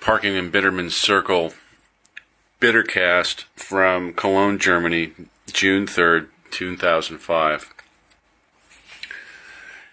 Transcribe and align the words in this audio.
parking 0.00 0.34
in 0.34 0.50
Bitterman 0.50 0.90
Circle, 0.90 1.52
Bittercast 2.60 3.44
from 3.54 4.12
Cologne, 4.12 4.58
Germany, 4.58 5.12
June 5.52 5.86
3rd, 5.86 6.28
2005. 6.50 7.72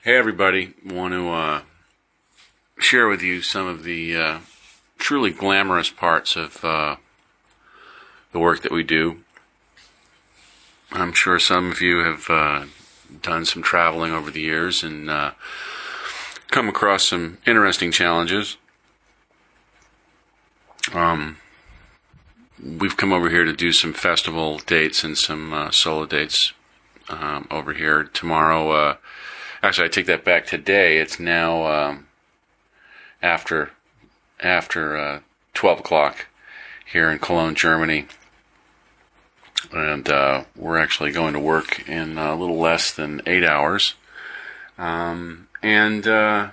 Hey, 0.03 0.15
everybody. 0.17 0.73
Want 0.83 1.13
to 1.13 1.29
uh, 1.29 1.61
share 2.79 3.07
with 3.07 3.21
you 3.21 3.41
some 3.41 3.67
of 3.67 3.83
the 3.83 4.15
uh, 4.15 4.39
truly 4.97 5.31
glamorous 5.31 5.91
parts 5.91 6.35
of 6.35 6.65
uh, 6.65 6.95
the 8.31 8.39
work 8.39 8.63
that 8.63 8.71
we 8.71 8.83
do. 8.83 9.21
I'm 10.91 11.13
sure 11.13 11.37
some 11.37 11.71
of 11.71 11.81
you 11.81 11.99
have 11.99 12.29
uh, 12.29 12.65
done 13.21 13.45
some 13.45 13.61
traveling 13.61 14.13
over 14.13 14.31
the 14.31 14.41
years 14.41 14.83
and 14.83 15.09
uh, 15.09 15.31
come 16.49 16.67
across 16.67 17.07
some 17.07 17.37
interesting 17.45 17.91
challenges. 17.91 18.57
Um, 20.93 21.37
we've 22.63 22.97
come 22.97 23.11
over 23.11 23.29
here 23.29 23.43
to 23.43 23.53
do 23.53 23.71
some 23.71 23.93
festival 23.93 24.59
dates 24.59 25.03
and 25.03 25.17
some 25.17 25.53
uh, 25.53 25.71
solo 25.71 26.05
dates 26.05 26.53
um, 27.09 27.47
over 27.49 27.73
here 27.73 28.03
tomorrow. 28.03 28.71
Uh, 28.71 28.95
actually, 29.63 29.85
I 29.85 29.89
take 29.89 30.05
that 30.05 30.23
back. 30.23 30.45
Today, 30.45 30.97
it's 30.97 31.19
now 31.19 31.65
um, 31.65 32.07
after 33.21 33.71
after 34.41 34.97
uh, 34.97 35.19
twelve 35.53 35.79
o'clock 35.79 36.27
here 36.85 37.09
in 37.09 37.19
Cologne, 37.19 37.55
Germany, 37.55 38.05
and 39.71 40.07
uh, 40.07 40.43
we're 40.55 40.77
actually 40.77 41.11
going 41.11 41.33
to 41.33 41.39
work 41.39 41.87
in 41.89 42.17
a 42.17 42.35
little 42.35 42.59
less 42.59 42.91
than 42.91 43.21
eight 43.25 43.43
hours. 43.43 43.95
Um, 44.77 45.47
and 45.63 46.07
uh, 46.07 46.49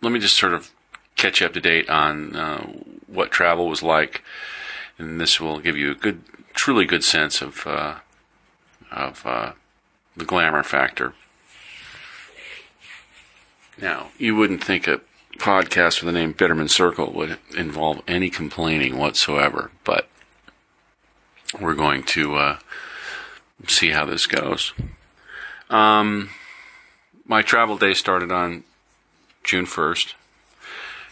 let 0.00 0.12
me 0.12 0.18
just 0.18 0.36
sort 0.36 0.54
of 0.54 0.70
catch 1.14 1.40
you 1.40 1.46
up 1.46 1.52
to 1.52 1.60
date 1.60 1.88
on 1.88 2.34
uh, 2.34 2.66
what 3.14 3.30
travel 3.30 3.68
was 3.68 3.82
like, 3.82 4.22
and 4.98 5.20
this 5.20 5.40
will 5.40 5.60
give 5.60 5.76
you 5.76 5.90
a 5.90 5.94
good, 5.94 6.22
truly 6.54 6.84
good 6.84 7.04
sense 7.04 7.40
of 7.40 7.66
uh, 7.66 7.96
of 8.90 9.24
uh, 9.26 9.52
the 10.16 10.24
glamour 10.24 10.62
factor. 10.62 11.14
Now, 13.80 14.10
you 14.18 14.36
wouldn't 14.36 14.62
think 14.62 14.86
a 14.86 15.00
podcast 15.38 16.00
with 16.02 16.12
the 16.12 16.18
name 16.18 16.32
Bitterman 16.32 16.70
Circle 16.70 17.12
would 17.12 17.38
involve 17.56 18.02
any 18.06 18.30
complaining 18.30 18.98
whatsoever, 18.98 19.72
but 19.82 20.08
we're 21.60 21.74
going 21.74 22.04
to 22.04 22.36
uh, 22.36 22.58
see 23.66 23.90
how 23.90 24.04
this 24.04 24.26
goes. 24.26 24.72
Um, 25.70 26.30
my 27.26 27.42
travel 27.42 27.76
day 27.76 27.94
started 27.94 28.30
on 28.30 28.64
June 29.42 29.66
1st, 29.66 30.14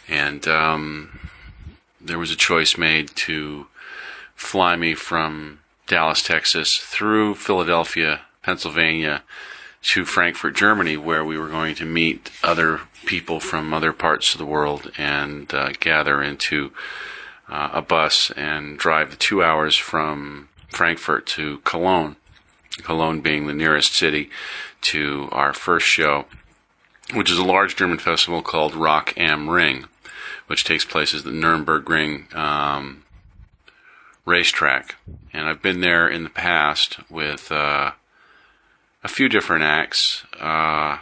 and 0.08 0.46
um, 0.46 1.21
there 2.04 2.18
was 2.18 2.30
a 2.30 2.36
choice 2.36 2.76
made 2.76 3.08
to 3.14 3.66
fly 4.34 4.76
me 4.76 4.94
from 4.94 5.60
Dallas, 5.86 6.22
Texas, 6.22 6.76
through 6.76 7.34
Philadelphia, 7.36 8.22
Pennsylvania, 8.42 9.22
to 9.82 10.04
Frankfurt, 10.04 10.54
Germany, 10.54 10.96
where 10.96 11.24
we 11.24 11.38
were 11.38 11.48
going 11.48 11.74
to 11.76 11.84
meet 11.84 12.30
other 12.42 12.80
people 13.04 13.40
from 13.40 13.74
other 13.74 13.92
parts 13.92 14.32
of 14.32 14.38
the 14.38 14.46
world 14.46 14.90
and 14.96 15.52
uh, 15.52 15.70
gather 15.80 16.22
into 16.22 16.72
uh, 17.48 17.70
a 17.72 17.82
bus 17.82 18.30
and 18.36 18.78
drive 18.78 19.10
the 19.10 19.16
two 19.16 19.42
hours 19.42 19.76
from 19.76 20.48
Frankfurt 20.68 21.26
to 21.26 21.58
Cologne. 21.58 22.16
Cologne 22.84 23.20
being 23.20 23.46
the 23.46 23.54
nearest 23.54 23.94
city 23.94 24.30
to 24.80 25.28
our 25.32 25.52
first 25.52 25.86
show, 25.86 26.26
which 27.12 27.30
is 27.30 27.38
a 27.38 27.44
large 27.44 27.76
German 27.76 27.98
festival 27.98 28.40
called 28.40 28.74
Rock 28.74 29.12
am 29.16 29.50
Ring 29.50 29.86
which 30.52 30.64
takes 30.64 30.84
place 30.84 31.14
at 31.14 31.24
the 31.24 31.30
Nuremberg 31.30 31.90
um, 32.34 33.04
racetrack. 34.26 34.96
And 35.32 35.48
I've 35.48 35.62
been 35.62 35.80
there 35.80 36.06
in 36.06 36.24
the 36.24 36.28
past 36.28 36.98
with 37.10 37.50
uh, 37.50 37.92
a 39.02 39.08
few 39.08 39.30
different 39.30 39.64
acts. 39.64 40.24
Uh, 40.38 40.98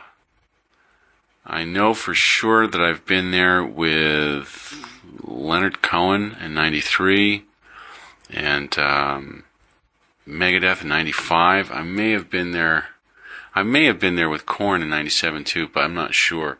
I 1.44 1.64
know 1.64 1.94
for 1.94 2.14
sure 2.14 2.68
that 2.68 2.80
I've 2.80 3.04
been 3.06 3.32
there 3.32 3.64
with 3.64 4.86
Leonard 5.20 5.82
Cohen 5.82 6.36
in 6.40 6.54
'93 6.54 7.42
and 8.32 8.78
um, 8.78 9.42
Megadeth 10.28 10.82
in 10.82 10.88
'95. 10.90 11.72
I 11.72 11.82
may 11.82 12.12
have 12.12 12.30
been 12.30 12.52
there. 12.52 12.90
I 13.52 13.64
may 13.64 13.86
have 13.86 13.98
been 13.98 14.14
there 14.14 14.28
with 14.28 14.46
Korn 14.46 14.80
in 14.80 14.90
'97 14.90 15.42
too, 15.42 15.66
but 15.66 15.82
I'm 15.82 15.94
not 15.94 16.14
sure. 16.14 16.58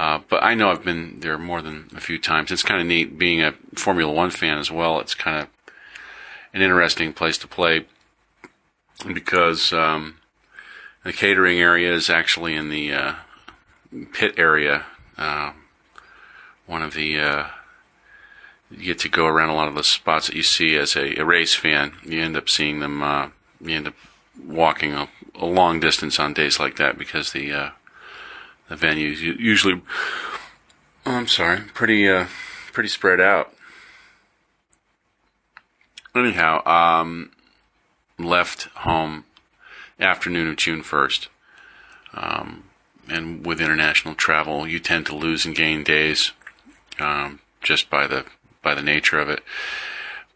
Uh, 0.00 0.18
but 0.30 0.42
I 0.42 0.54
know 0.54 0.70
I've 0.70 0.82
been 0.82 1.20
there 1.20 1.36
more 1.36 1.60
than 1.60 1.90
a 1.94 2.00
few 2.00 2.18
times. 2.18 2.50
It's 2.50 2.62
kind 2.62 2.80
of 2.80 2.86
neat 2.86 3.18
being 3.18 3.42
a 3.42 3.52
Formula 3.74 4.10
One 4.10 4.30
fan 4.30 4.56
as 4.56 4.70
well. 4.70 4.98
It's 4.98 5.14
kind 5.14 5.42
of 5.42 5.48
an 6.54 6.62
interesting 6.62 7.12
place 7.12 7.36
to 7.36 7.46
play 7.46 7.84
because 9.06 9.74
um, 9.74 10.16
the 11.04 11.12
catering 11.12 11.60
area 11.60 11.92
is 11.92 12.08
actually 12.08 12.54
in 12.54 12.70
the 12.70 12.94
uh, 12.94 13.14
pit 14.14 14.36
area. 14.38 14.86
Uh, 15.18 15.52
one 16.64 16.80
of 16.80 16.94
the 16.94 17.20
uh, 17.20 17.46
you 18.70 18.86
get 18.86 19.00
to 19.00 19.08
go 19.10 19.26
around 19.26 19.50
a 19.50 19.54
lot 19.54 19.68
of 19.68 19.74
the 19.74 19.84
spots 19.84 20.28
that 20.28 20.34
you 20.34 20.42
see 20.42 20.76
as 20.76 20.96
a, 20.96 21.20
a 21.20 21.26
race 21.26 21.54
fan. 21.54 21.92
You 22.06 22.22
end 22.22 22.38
up 22.38 22.48
seeing 22.48 22.80
them. 22.80 23.02
Uh, 23.02 23.28
you 23.60 23.76
end 23.76 23.88
up 23.88 23.94
walking 24.42 24.94
a, 24.94 25.10
a, 25.34 25.44
long 25.44 25.78
distance 25.78 26.18
on 26.18 26.32
days 26.32 26.58
like 26.58 26.76
that 26.76 26.96
because 26.96 27.32
the 27.32 27.72
the 28.70 28.76
venues 28.76 29.20
usually. 29.20 29.82
Oh, 31.04 31.12
I'm 31.12 31.28
sorry, 31.28 31.60
pretty 31.74 32.08
uh, 32.08 32.26
pretty 32.72 32.88
spread 32.88 33.20
out. 33.20 33.52
Anyhow, 36.14 36.66
um, 36.66 37.32
left 38.18 38.64
home 38.76 39.24
afternoon 39.98 40.48
of 40.48 40.56
June 40.56 40.82
first. 40.82 41.28
Um, 42.14 42.64
and 43.08 43.44
with 43.44 43.60
international 43.60 44.14
travel, 44.14 44.66
you 44.66 44.78
tend 44.78 45.06
to 45.06 45.16
lose 45.16 45.44
and 45.44 45.54
gain 45.54 45.82
days 45.82 46.32
um, 46.98 47.40
just 47.62 47.90
by 47.90 48.06
the 48.06 48.24
by 48.62 48.74
the 48.74 48.82
nature 48.82 49.18
of 49.18 49.28
it. 49.28 49.42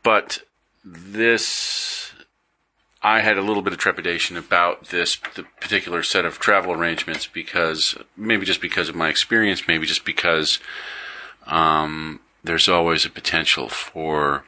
But 0.02 0.40
this 0.84 2.12
I 3.04 3.20
had 3.20 3.36
a 3.36 3.42
little 3.42 3.62
bit 3.62 3.74
of 3.74 3.78
trepidation 3.78 4.38
about 4.38 4.86
this 4.86 5.14
particular 5.14 6.02
set 6.02 6.24
of 6.24 6.38
travel 6.38 6.72
arrangements 6.72 7.26
because 7.26 7.94
maybe 8.16 8.46
just 8.46 8.62
because 8.62 8.88
of 8.88 8.94
my 8.94 9.10
experience, 9.10 9.68
maybe 9.68 9.86
just 9.86 10.06
because 10.06 10.58
um, 11.46 12.20
there's 12.42 12.66
always 12.66 13.04
a 13.04 13.10
potential 13.10 13.68
for 13.68 14.44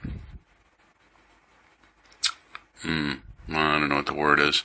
hmm, 2.80 3.12
I 3.50 3.78
don't 3.78 3.90
know 3.90 3.96
what 3.96 4.06
the 4.06 4.14
word 4.14 4.40
is 4.40 4.62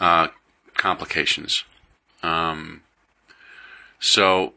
uh, 0.00 0.28
complications. 0.76 1.64
Um, 2.22 2.82
so 3.98 4.52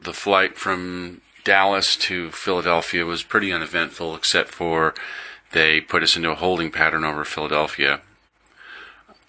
the 0.00 0.14
flight 0.14 0.56
from 0.56 1.20
Dallas 1.44 1.96
to 1.96 2.30
Philadelphia 2.30 3.04
was 3.04 3.22
pretty 3.22 3.52
uneventful, 3.52 4.14
except 4.16 4.48
for 4.48 4.94
they 5.54 5.80
put 5.80 6.02
us 6.02 6.16
into 6.16 6.30
a 6.30 6.34
holding 6.34 6.70
pattern 6.70 7.04
over 7.04 7.24
Philadelphia. 7.24 8.00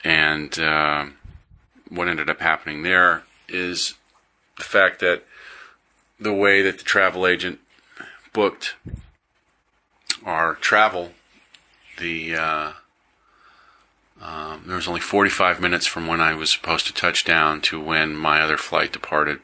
And 0.03 0.57
uh, 0.59 1.05
what 1.87 2.07
ended 2.07 2.29
up 2.29 2.41
happening 2.41 2.81
there 2.81 3.23
is 3.47 3.93
the 4.57 4.63
fact 4.63 4.99
that 4.99 5.23
the 6.19 6.33
way 6.33 6.61
that 6.63 6.79
the 6.79 6.83
travel 6.83 7.27
agent 7.27 7.59
booked 8.33 8.75
our 10.25 10.55
travel, 10.55 11.11
the 11.99 12.35
uh, 12.35 12.71
um, 14.19 14.63
there 14.65 14.77
was 14.77 14.87
only 14.87 15.01
45 15.01 15.61
minutes 15.61 15.85
from 15.85 16.07
when 16.07 16.21
I 16.21 16.33
was 16.33 16.51
supposed 16.51 16.87
to 16.87 16.93
touch 16.93 17.23
down 17.23 17.61
to 17.61 17.79
when 17.79 18.15
my 18.15 18.41
other 18.41 18.57
flight 18.57 18.91
departed. 18.91 19.39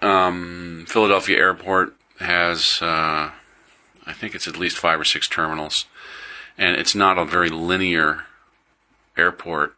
Um, 0.00 0.84
Philadelphia 0.86 1.38
Airport 1.38 1.96
has 2.20 2.78
uh, 2.80 3.30
I 4.06 4.12
think 4.12 4.34
it's 4.34 4.48
at 4.48 4.56
least 4.56 4.78
five 4.78 5.00
or 5.00 5.04
six 5.04 5.28
terminals, 5.28 5.86
and 6.58 6.76
it's 6.76 6.94
not 6.94 7.18
a 7.18 7.24
very 7.24 7.50
linear 7.50 8.24
airport. 9.16 9.74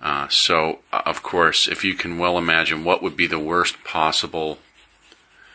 Uh, 0.00 0.28
so, 0.28 0.80
uh, 0.92 1.02
of 1.06 1.22
course, 1.22 1.66
if 1.68 1.84
you 1.84 1.94
can 1.94 2.18
well 2.18 2.38
imagine 2.38 2.84
what 2.84 3.02
would 3.02 3.16
be 3.16 3.26
the 3.26 3.38
worst 3.38 3.82
possible 3.84 4.58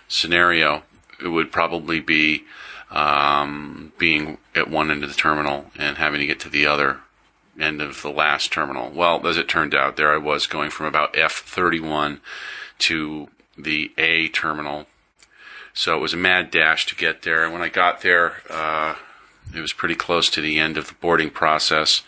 scenario, 0.07 0.83
it 1.24 1.28
would 1.30 1.51
probably 1.51 2.00
be 2.00 2.44
um, 2.89 3.94
being 3.98 4.38
at 4.56 4.69
one 4.69 4.92
end 4.92 5.04
of 5.04 5.10
the 5.10 5.16
terminal 5.16 5.68
and 5.78 5.98
having 5.98 6.19
to 6.19 6.28
get 6.28 6.39
to 6.42 6.50
the 6.50 6.66
other 6.66 7.00
end 7.60 7.81
of 7.81 8.01
the 8.01 8.10
last 8.10 8.51
terminal. 8.51 8.89
Well, 8.89 9.25
as 9.25 9.38
it 9.38 9.48
turned 9.48 9.75
out, 9.75 9.95
there 9.95 10.13
I 10.13 10.18
was 10.18 10.48
going 10.48 10.72
from 10.72 10.88
about 10.88 11.13
F31 11.13 12.19
to 12.80 13.30
the 13.57 13.92
A 13.98 14.28
terminal 14.30 14.88
so 15.73 15.95
it 15.95 16.01
was 16.01 16.13
a 16.13 16.18
mad 16.18 16.51
dash 16.51 16.85
to 16.88 16.95
get 16.95 17.21
there. 17.21 17.44
And 17.44 17.53
when 17.53 17.62
I 17.62 17.69
got 17.69 18.01
there, 18.01 18.41
uh, 18.50 18.95
it 19.56 19.62
was 19.62 19.73
pretty 19.73 19.95
close 19.95 20.29
to 20.31 20.41
the 20.41 20.59
end 20.59 20.77
of 20.77 20.88
the 20.88 20.94
boarding 20.95 21.29
process. 21.29 22.03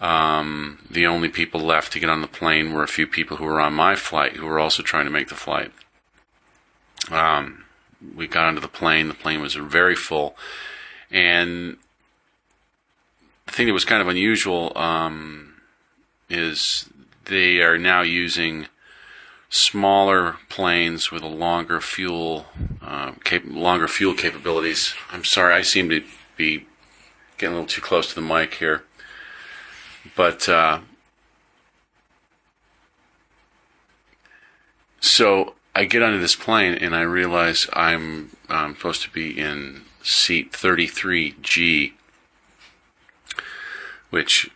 Um, 0.00 0.78
the 0.90 1.06
only 1.06 1.28
people 1.28 1.60
left 1.60 1.92
to 1.92 2.00
get 2.00 2.08
on 2.08 2.22
the 2.22 2.26
plane 2.26 2.72
were 2.72 2.82
a 2.82 2.88
few 2.88 3.06
people 3.06 3.36
who 3.36 3.44
were 3.44 3.60
on 3.60 3.74
my 3.74 3.96
flight 3.96 4.36
who 4.36 4.46
were 4.46 4.58
also 4.58 4.82
trying 4.82 5.04
to 5.04 5.10
make 5.10 5.28
the 5.28 5.34
flight. 5.34 5.72
Um, 7.10 7.64
we 8.14 8.26
got 8.26 8.46
onto 8.46 8.60
the 8.60 8.68
plane. 8.68 9.08
The 9.08 9.14
plane 9.14 9.42
was 9.42 9.54
very 9.54 9.94
full, 9.94 10.36
and 11.10 11.76
the 13.46 13.52
thing 13.52 13.66
that 13.66 13.74
was 13.74 13.84
kind 13.84 14.00
of 14.00 14.08
unusual 14.08 14.72
um, 14.76 15.54
is 16.30 16.88
they 17.26 17.60
are 17.60 17.76
now 17.76 18.00
using 18.00 18.68
smaller 19.50 20.36
planes 20.48 21.10
with 21.10 21.22
a 21.22 21.28
longer 21.28 21.80
fuel, 21.80 22.46
uh, 22.80 23.12
cap- 23.24 23.42
longer 23.44 23.88
fuel 23.88 24.14
capabilities. 24.14 24.94
I'm 25.10 25.24
sorry, 25.24 25.54
I 25.54 25.62
seem 25.62 25.90
to 25.90 26.02
be 26.36 26.66
getting 27.36 27.56
a 27.56 27.60
little 27.60 27.68
too 27.68 27.80
close 27.80 28.08
to 28.08 28.14
the 28.14 28.20
mic 28.20 28.54
here, 28.54 28.84
but 30.14 30.48
uh, 30.48 30.80
so 35.00 35.54
I 35.74 35.84
get 35.84 36.02
onto 36.02 36.20
this 36.20 36.36
plane 36.36 36.74
and 36.74 36.94
I 36.94 37.02
realize 37.02 37.66
I'm, 37.72 38.30
I'm 38.48 38.76
supposed 38.76 39.02
to 39.02 39.10
be 39.10 39.36
in 39.36 39.82
seat 40.02 40.52
33G, 40.52 41.92
which 44.10 44.48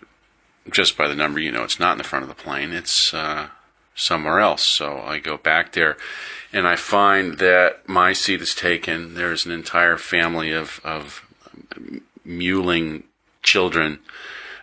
just 0.70 0.96
by 0.96 1.08
the 1.08 1.16
number, 1.16 1.40
you 1.40 1.50
know, 1.50 1.64
it's 1.64 1.80
not 1.80 1.92
in 1.92 1.98
the 1.98 2.04
front 2.04 2.22
of 2.22 2.28
the 2.28 2.40
plane. 2.40 2.72
It's 2.72 3.12
uh, 3.12 3.48
somewhere 3.94 4.40
else. 4.40 4.66
So 4.66 5.00
I 5.00 5.18
go 5.18 5.36
back 5.36 5.72
there, 5.72 5.96
and 6.52 6.66
I 6.66 6.76
find 6.76 7.38
that 7.38 7.88
my 7.88 8.12
seat 8.12 8.40
is 8.40 8.54
taken. 8.54 9.14
There's 9.14 9.46
an 9.46 9.52
entire 9.52 9.96
family 9.96 10.52
of 10.52 10.80
of 10.84 11.26
mewling 12.26 13.04
children 13.42 14.00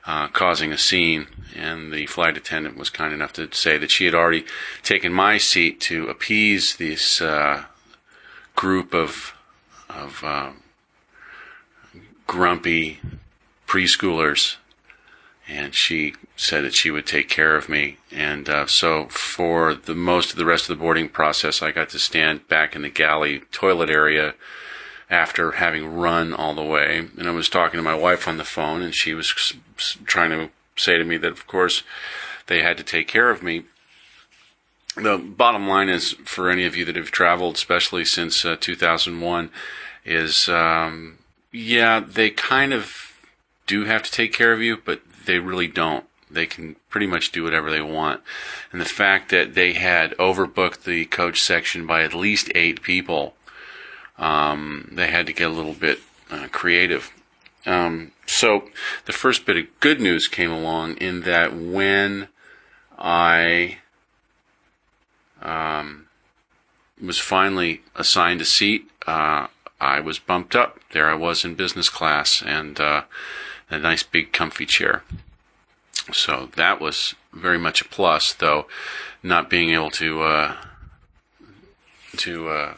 uh, 0.06 0.28
causing 0.28 0.72
a 0.74 0.78
scene, 0.78 1.28
and 1.56 1.94
the 1.94 2.06
flight 2.08 2.38
attendant 2.38 2.78
was 2.78 2.90
kind 2.90 3.14
enough 3.14 3.34
to 3.34 3.52
say 3.54 3.78
that 3.78 3.92
she 3.92 4.06
had 4.06 4.16
already 4.16 4.46
taken 4.84 5.14
my 5.14 5.38
seat 5.38 5.80
to 5.82 6.08
appease 6.08 6.78
this 6.78 7.22
uh, 7.22 7.66
group 8.56 8.94
of 8.94 9.34
of 9.90 10.24
uh, 10.24 10.52
grumpy 12.26 13.00
preschoolers 13.68 14.56
and 15.52 15.76
she 15.76 16.14
said 16.38 16.64
that 16.64 16.74
she 16.74 16.90
would 16.90 17.06
take 17.06 17.28
care 17.28 17.56
of 17.56 17.68
me. 17.68 17.98
And 18.10 18.48
uh, 18.48 18.68
so, 18.68 19.08
for 19.08 19.76
the 19.76 19.94
most 19.94 20.32
of 20.32 20.38
the 20.38 20.46
rest 20.46 20.70
of 20.70 20.78
the 20.78 20.82
boarding 20.82 21.10
process, 21.10 21.62
I 21.62 21.72
got 21.72 21.90
to 21.90 22.00
stand 22.00 22.48
back 22.48 22.76
in 22.76 22.84
the 22.84 22.90
galley 22.90 23.42
toilet 23.52 23.90
area 23.90 24.36
after 25.10 25.52
having 25.54 25.94
run 25.94 26.34
all 26.34 26.56
the 26.56 26.64
way. 26.64 27.06
And 27.18 27.28
I 27.28 27.32
was 27.32 27.50
talking 27.50 27.78
to 27.78 27.84
my 27.84 27.96
wife 27.96 28.30
on 28.30 28.38
the 28.38 28.46
phone, 28.46 28.82
and 28.82 28.96
she 28.96 29.14
was 29.14 29.54
trying 30.06 30.30
to 30.30 30.50
say 30.78 30.98
to 30.98 31.04
me 31.04 31.18
that, 31.18 31.32
of 31.32 31.48
course, 31.48 31.84
they 32.48 32.62
had 32.62 32.78
to 32.78 32.84
take 32.84 33.10
care 33.10 33.30
of 33.30 33.44
me. 33.44 33.64
The 34.96 35.18
bottom 35.18 35.68
line 35.68 35.90
is, 35.90 36.14
for 36.24 36.50
any 36.50 36.66
of 36.66 36.78
you 36.78 36.86
that 36.86 36.96
have 36.96 37.12
traveled, 37.12 37.56
especially 37.56 38.06
since 38.06 38.46
uh, 38.46 38.56
2001, 38.60 39.50
is 40.06 40.48
um, 40.48 41.18
yeah, 41.52 42.00
they 42.00 42.30
kind 42.30 42.74
of 42.74 43.12
do 43.68 43.84
have 43.86 44.04
to 44.04 44.12
take 44.12 44.34
care 44.34 44.54
of 44.54 44.62
you, 44.62 44.78
but 44.78 45.02
they 45.26 45.40
really 45.40 45.68
don't. 45.68 46.06
They 46.30 46.46
can 46.46 46.78
pretty 46.90 47.08
much 47.08 47.32
do 47.32 47.44
whatever 47.44 47.70
they 47.70 47.82
want. 47.82 48.22
And 48.72 48.80
the 48.80 48.86
fact 48.86 49.30
that 49.30 49.54
they 49.54 49.74
had 49.74 50.16
overbooked 50.18 50.84
the 50.84 51.06
coach 51.06 51.42
section 51.42 51.86
by 51.86 52.04
at 52.04 52.14
least 52.14 52.52
eight 52.56 52.82
people, 52.82 53.36
um, 54.18 54.90
they 54.92 55.08
had 55.08 55.26
to 55.28 55.34
get 55.34 55.50
a 55.50 55.54
little 55.54 55.74
bit 55.74 56.00
uh, 56.30 56.48
creative. 56.52 57.12
Um, 57.66 58.14
so 58.26 58.70
the 59.06 59.14
first 59.14 59.46
bit 59.46 59.58
of 59.58 59.80
good 59.80 60.00
news 60.00 60.28
came 60.28 60.52
along 60.52 60.98
in 60.98 61.22
that 61.22 61.54
when 61.54 62.30
I 62.98 63.80
um, 65.42 66.08
was 67.02 67.20
finally 67.20 67.82
assigned 67.96 68.42
a 68.42 68.46
seat, 68.46 68.90
uh, 69.06 69.48
I 69.80 70.00
was 70.00 70.20
bumped 70.20 70.56
up. 70.56 70.80
There 70.92 71.10
I 71.10 71.16
was 71.16 71.44
in 71.44 71.56
business 71.56 71.90
class, 71.90 72.44
and 72.46 72.80
uh, 72.80 73.04
a 73.72 73.80
nice 73.80 74.04
big 74.04 74.32
comfy 74.32 74.66
chair. 74.66 75.04
So 76.14 76.50
that 76.56 76.80
was 76.80 77.16
very 77.34 77.58
much 77.58 77.82
a 77.82 77.86
plus, 77.86 78.34
though 78.34 78.68
not 79.24 79.50
being 79.50 79.72
able 79.72 79.92
to 79.92 80.22
uh, 80.24 80.56
to 82.18 82.50
uh, 82.50 82.74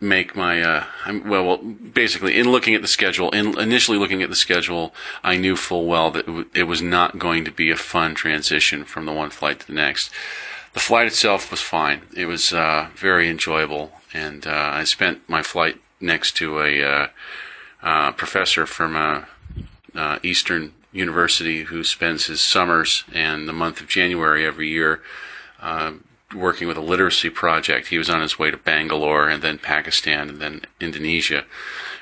make 0.00 0.36
my 0.36 0.62
uh, 0.62 0.84
well, 1.24 1.44
well, 1.44 1.56
basically 1.56 2.38
in 2.38 2.50
looking 2.50 2.74
at 2.74 2.82
the 2.82 2.88
schedule, 2.88 3.30
in 3.30 3.58
initially 3.58 3.98
looking 3.98 4.22
at 4.22 4.30
the 4.30 4.36
schedule, 4.36 4.94
I 5.24 5.36
knew 5.36 5.56
full 5.56 5.86
well 5.86 6.10
that 6.12 6.28
it, 6.28 6.46
it 6.54 6.62
was 6.64 6.80
not 6.80 7.18
going 7.18 7.44
to 7.44 7.50
be 7.50 7.70
a 7.70 7.76
fun 7.76 8.14
transition 8.14 8.84
from 8.84 9.06
the 9.06 9.12
one 9.12 9.30
flight 9.30 9.60
to 9.60 9.66
the 9.66 9.72
next. 9.72 10.10
The 10.74 10.80
flight 10.80 11.06
itself 11.06 11.50
was 11.50 11.60
fine; 11.60 12.02
it 12.14 12.26
was 12.26 12.52
uh, 12.52 12.88
very 12.94 13.28
enjoyable, 13.28 13.92
and 14.14 14.46
uh, 14.46 14.70
I 14.74 14.84
spent 14.84 15.28
my 15.28 15.42
flight 15.42 15.80
next 16.00 16.36
to 16.36 16.60
a 16.60 17.10
uh, 17.82 18.12
professor 18.12 18.66
from 18.66 18.96
uh, 18.96 19.24
uh, 19.94 20.18
Eastern 20.22 20.72
University 20.92 21.64
who 21.64 21.84
spends 21.84 22.26
his 22.26 22.40
summers 22.40 23.04
and 23.12 23.48
the 23.48 23.52
month 23.52 23.80
of 23.80 23.88
January 23.88 24.46
every 24.46 24.68
year 24.68 25.02
uh, 25.60 25.92
working 26.34 26.68
with 26.68 26.76
a 26.76 26.82
literacy 26.82 27.30
project. 27.30 27.88
He 27.88 27.98
was 27.98 28.10
on 28.10 28.20
his 28.20 28.38
way 28.38 28.50
to 28.50 28.56
Bangalore 28.56 29.28
and 29.28 29.42
then 29.42 29.58
Pakistan 29.58 30.28
and 30.28 30.40
then 30.40 30.62
Indonesia 30.80 31.44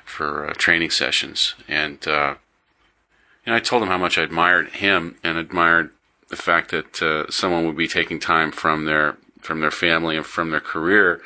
for 0.05 0.53
training 0.57 0.91
sessions. 0.91 1.55
And, 1.69 1.99
and 2.07 3.55
I 3.55 3.61
told 3.61 3.83
him 3.83 3.89
how 3.89 3.99
much 3.99 4.19
I 4.19 4.23
admired 4.23 4.69
him 4.71 5.17
and 5.23 5.39
admired 5.39 5.91
the 6.29 6.37
fact 6.37 6.71
that 6.71 7.27
someone 7.31 7.67
would 7.67 7.77
be 7.77 7.89
taking 7.89 8.19
time 8.19 8.51
from 8.51 8.85
their 8.85 9.17
from 9.47 9.61
their 9.61 9.71
family 9.71 10.17
and 10.17 10.27
from 10.27 10.51
their 10.51 10.61
career 10.61 11.23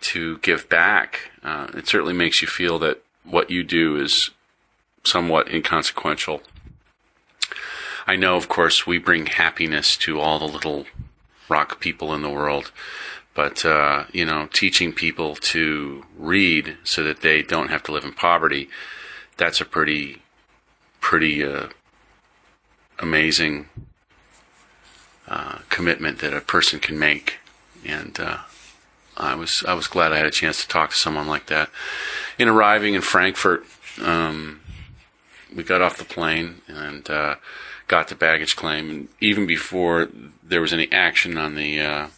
to 0.00 0.38
give 0.38 0.68
back. 0.68 1.30
Uh, 1.42 1.66
it 1.74 1.88
certainly 1.88 2.12
makes 2.12 2.40
you 2.40 2.48
feel 2.48 2.78
that 2.78 3.02
what 3.28 3.50
you 3.50 3.62
do 3.62 3.96
is 3.96 4.30
somewhat 5.04 5.48
inconsequential. 5.48 6.42
I 8.06 8.16
know, 8.16 8.36
of 8.36 8.48
course, 8.48 8.86
we 8.86 8.98
bring 8.98 9.26
happiness 9.26 9.96
to 9.98 10.20
all 10.20 10.38
the 10.38 10.44
little 10.46 10.86
rock 11.48 11.80
people 11.80 12.14
in 12.14 12.22
the 12.22 12.30
world, 12.30 12.70
but, 13.34 13.64
uh, 13.64 14.04
you 14.12 14.24
know, 14.24 14.48
teaching 14.52 14.92
people 14.92 15.34
to 15.36 16.04
read 16.16 16.76
so 16.84 17.02
that 17.02 17.20
they 17.20 17.42
don't 17.42 17.68
have 17.68 17.82
to 17.84 17.92
live 17.92 18.04
in 18.04 18.12
poverty, 18.12 18.68
that's 19.36 19.60
a 19.60 19.64
pretty, 19.64 20.22
pretty 21.00 21.44
uh, 21.44 21.68
amazing 22.98 23.68
uh, 25.28 25.58
commitment 25.68 26.20
that 26.20 26.32
a 26.32 26.40
person 26.40 26.78
can 26.78 26.98
make. 26.98 27.38
And, 27.84 28.18
uh, 28.18 28.38
I 29.16 29.34
was 29.34 29.64
I 29.66 29.74
was 29.74 29.86
glad 29.86 30.12
I 30.12 30.18
had 30.18 30.26
a 30.26 30.30
chance 30.30 30.62
to 30.62 30.68
talk 30.68 30.90
to 30.90 30.96
someone 30.96 31.26
like 31.26 31.46
that. 31.46 31.70
In 32.38 32.48
arriving 32.48 32.94
in 32.94 33.02
Frankfurt, 33.02 33.64
um, 34.02 34.60
we 35.54 35.62
got 35.62 35.82
off 35.82 35.96
the 35.96 36.04
plane 36.04 36.60
and 36.68 37.08
uh, 37.08 37.36
got 37.88 38.08
to 38.08 38.14
baggage 38.14 38.56
claim, 38.56 38.90
and 38.90 39.08
even 39.20 39.46
before 39.46 40.08
there 40.42 40.60
was 40.60 40.72
any 40.72 40.90
action 40.92 41.38
on 41.38 41.54
the 41.54 41.80
uh, 41.80 42.08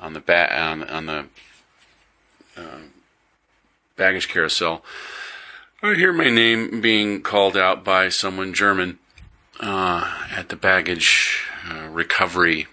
on 0.00 0.12
the 0.12 0.20
ba- 0.20 0.60
on, 0.60 0.82
on 0.84 1.06
the 1.06 1.26
uh, 2.56 2.78
baggage 3.96 4.28
carousel, 4.28 4.84
I 5.82 5.94
hear 5.94 6.12
my 6.12 6.30
name 6.30 6.80
being 6.80 7.22
called 7.22 7.56
out 7.56 7.84
by 7.84 8.08
someone 8.08 8.54
German 8.54 8.98
uh, 9.60 10.26
at 10.34 10.48
the 10.48 10.56
baggage 10.56 11.46
uh, 11.70 11.88
recovery 11.88 12.66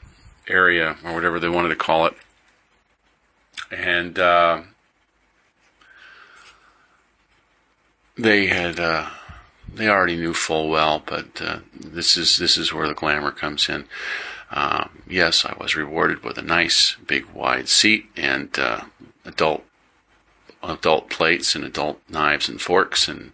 area 0.48 0.98
or 1.06 1.14
whatever 1.14 1.40
they 1.40 1.48
wanted 1.48 1.70
to 1.70 1.76
call 1.76 2.06
it 2.06 2.16
and 3.72 4.20
uh, 4.20 4.62
they 8.18 8.48
had 8.48 8.80
uh, 8.80 9.10
they 9.74 9.88
already 9.88 10.18
knew 10.18 10.34
full 10.34 10.70
well, 10.70 11.02
but 11.06 11.42
uh, 11.42 11.60
this 11.74 12.18
is 12.18 12.38
this 12.38 12.58
is 12.58 12.74
where 12.74 12.88
the 12.88 12.94
glamour 12.94 13.32
comes 13.32 13.70
in. 13.70 13.86
Uh, 14.52 14.90
yes, 15.08 15.46
I 15.46 15.56
was 15.58 15.78
rewarded 15.78 16.24
with 16.24 16.38
a 16.38 16.44
nice 16.44 16.98
big 17.08 17.26
wide 17.28 17.70
seat 17.70 18.06
and 18.18 18.58
uh, 18.60 18.82
adult 19.26 19.64
adult 20.62 21.10
plates 21.10 21.56
and 21.56 21.64
adult 21.64 22.02
knives 22.10 22.50
and 22.50 22.62
forks, 22.62 23.08
and 23.08 23.32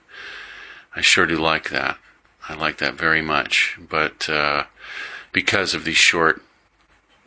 I 0.95 1.01
sure 1.01 1.25
do 1.25 1.37
like 1.37 1.69
that. 1.71 1.97
I 2.47 2.53
like 2.53 2.77
that 2.77 2.93
very 2.93 3.21
much, 3.21 3.77
but 3.89 4.29
uh, 4.29 4.65
because 5.33 5.73
of 5.73 5.83
the 5.83 5.93
short 5.93 6.41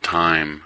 time 0.01 0.63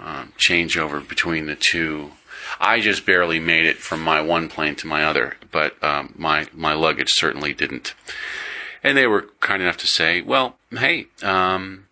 um, 0.00 0.32
changeover 0.38 1.06
between 1.06 1.46
the 1.46 1.56
two. 1.56 2.12
I 2.60 2.80
just 2.80 3.06
barely 3.06 3.38
made 3.40 3.66
it 3.66 3.78
from 3.78 4.02
my 4.02 4.20
one 4.20 4.48
plane 4.48 4.74
to 4.76 4.86
my 4.86 5.04
other, 5.04 5.36
but 5.50 5.82
um, 5.82 6.14
my 6.16 6.46
my 6.52 6.74
luggage 6.74 7.12
certainly 7.12 7.52
didn't. 7.52 7.94
And 8.82 8.96
they 8.96 9.06
were 9.06 9.28
kind 9.40 9.62
enough 9.62 9.76
to 9.78 9.86
say, 9.86 10.20
"Well, 10.20 10.56
hey, 10.70 11.06
um, 11.22 11.86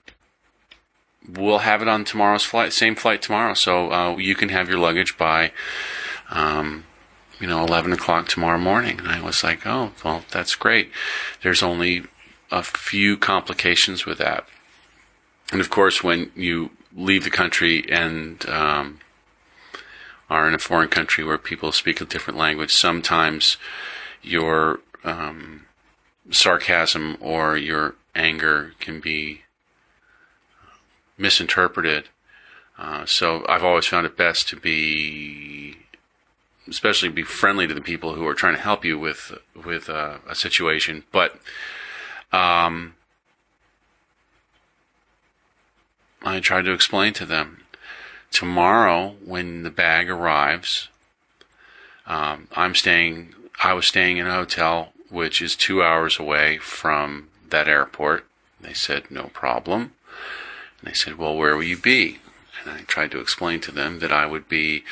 we'll 1.28 1.58
have 1.58 1.82
it 1.82 1.88
on 1.88 2.04
tomorrow's 2.04 2.44
flight, 2.44 2.72
same 2.72 2.94
flight 2.94 3.22
tomorrow, 3.22 3.54
so 3.54 3.92
uh, 3.92 4.16
you 4.16 4.34
can 4.34 4.48
have 4.48 4.68
your 4.68 4.78
luggage 4.78 5.16
by, 5.16 5.52
um, 6.30 6.84
you 7.38 7.46
know, 7.46 7.64
eleven 7.64 7.92
o'clock 7.92 8.28
tomorrow 8.28 8.58
morning." 8.58 8.98
And 8.98 9.08
I 9.08 9.20
was 9.20 9.42
like, 9.44 9.66
"Oh, 9.66 9.92
well, 10.04 10.24
that's 10.30 10.54
great." 10.56 10.90
There's 11.42 11.62
only 11.62 12.04
a 12.50 12.62
few 12.62 13.16
complications 13.16 14.04
with 14.04 14.18
that, 14.18 14.46
and 15.52 15.60
of 15.60 15.70
course, 15.70 16.02
when 16.02 16.32
you 16.34 16.70
leave 16.94 17.24
the 17.24 17.30
country 17.30 17.84
and 17.90 18.48
um, 18.48 19.00
are 20.28 20.46
in 20.46 20.54
a 20.54 20.58
foreign 20.58 20.88
country 20.88 21.24
where 21.24 21.38
people 21.38 21.72
speak 21.72 22.00
a 22.00 22.04
different 22.04 22.38
language, 22.38 22.72
sometimes 22.72 23.56
your 24.22 24.80
um, 25.04 25.66
sarcasm 26.30 27.16
or 27.20 27.56
your 27.56 27.94
anger 28.14 28.72
can 28.80 29.00
be 29.00 29.42
misinterpreted. 31.18 32.08
Uh, 32.78 33.04
so 33.04 33.44
I've 33.48 33.64
always 33.64 33.86
found 33.86 34.06
it 34.06 34.16
best 34.16 34.48
to 34.48 34.56
be, 34.56 35.76
especially 36.68 37.08
be 37.10 37.22
friendly 37.22 37.66
to 37.66 37.74
the 37.74 37.80
people 37.80 38.14
who 38.14 38.26
are 38.26 38.34
trying 38.34 38.54
to 38.54 38.62
help 38.62 38.84
you 38.84 38.98
with 38.98 39.36
with 39.54 39.90
uh, 39.90 40.18
a 40.26 40.34
situation. 40.34 41.04
But 41.12 41.38
um, 42.32 42.94
I 46.22 46.40
tried 46.40 46.66
to 46.66 46.72
explain 46.72 47.12
to 47.14 47.26
them 47.26 47.64
tomorrow 48.30 49.16
when 49.24 49.62
the 49.62 49.70
bag 49.70 50.10
arrives. 50.10 50.88
Um, 52.06 52.48
I'm 52.54 52.74
staying. 52.74 53.34
I 53.62 53.72
was 53.74 53.86
staying 53.86 54.18
in 54.18 54.26
a 54.26 54.32
hotel 54.32 54.92
which 55.10 55.42
is 55.42 55.56
two 55.56 55.82
hours 55.82 56.18
away 56.18 56.58
from 56.58 57.28
that 57.50 57.68
airport. 57.68 58.26
They 58.60 58.72
said 58.72 59.10
no 59.10 59.24
problem. 59.24 59.92
And 60.80 60.90
they 60.90 60.94
said, 60.94 61.18
well, 61.18 61.36
where 61.36 61.56
will 61.56 61.64
you 61.64 61.76
be? 61.76 62.18
And 62.62 62.70
I 62.72 62.82
tried 62.82 63.10
to 63.12 63.20
explain 63.20 63.60
to 63.60 63.72
them 63.72 63.98
that 64.00 64.12
I 64.12 64.26
would 64.26 64.48
be 64.48 64.84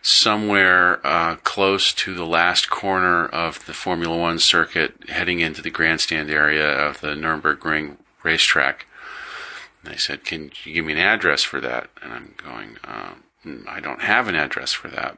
somewhere 0.00 1.04
uh, 1.06 1.36
close 1.36 1.92
to 1.92 2.14
the 2.14 2.24
last 2.24 2.70
corner 2.70 3.26
of 3.26 3.66
the 3.66 3.74
Formula 3.74 4.16
One 4.16 4.38
circuit, 4.38 4.94
heading 5.08 5.40
into 5.40 5.60
the 5.60 5.70
grandstand 5.70 6.30
area 6.30 6.68
of 6.68 7.00
the 7.00 7.14
Nurburgring 7.14 7.96
racetrack. 8.22 8.86
And 9.86 9.94
they 9.94 9.98
said, 9.98 10.24
"Can 10.24 10.50
you 10.64 10.74
give 10.74 10.84
me 10.84 10.94
an 10.94 10.98
address 10.98 11.44
for 11.44 11.60
that?" 11.60 11.90
And 12.02 12.12
I'm 12.12 12.34
going, 12.36 12.76
uh, 12.82 13.14
"I 13.68 13.78
don't 13.78 14.02
have 14.02 14.26
an 14.26 14.34
address 14.34 14.72
for 14.72 14.88
that." 14.88 15.16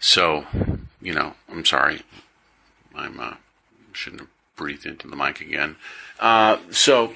So, 0.00 0.44
you 1.00 1.14
know, 1.14 1.34
I'm 1.48 1.64
sorry. 1.64 2.02
I'm 2.96 3.20
uh, 3.20 3.34
shouldn't 3.92 4.22
have 4.22 4.30
breathed 4.56 4.86
into 4.86 5.06
the 5.06 5.14
mic 5.14 5.40
again. 5.40 5.76
Uh, 6.18 6.58
so 6.72 7.14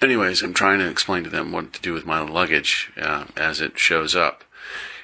anyways, 0.00 0.40
I'm 0.42 0.54
trying 0.54 0.78
to 0.78 0.88
explain 0.88 1.24
to 1.24 1.30
them 1.30 1.50
what 1.50 1.72
to 1.72 1.82
do 1.82 1.92
with 1.92 2.06
my 2.06 2.20
luggage 2.20 2.92
uh, 2.96 3.24
as 3.36 3.60
it 3.60 3.76
shows 3.76 4.14
up, 4.14 4.44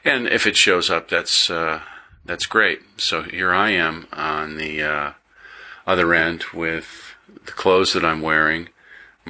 and 0.05 0.29
if 0.29 0.47
it 0.47 0.57
shows 0.57 0.91
up, 0.91 1.09
that's 1.09 1.51
uh, 1.51 1.81
that's 2.25 2.47
great. 2.47 2.83
So 2.99 3.23
here 3.23 3.53
I 3.53 3.71
am 3.71 4.07
on 4.13 4.59
the 4.59 4.81
uh, 4.83 5.13
other 5.89 6.15
end 6.15 6.45
with 6.55 7.17
the 7.47 7.53
clothes 7.53 7.95
that 7.95 8.05
I'm 8.05 8.21
wearing, 8.21 8.69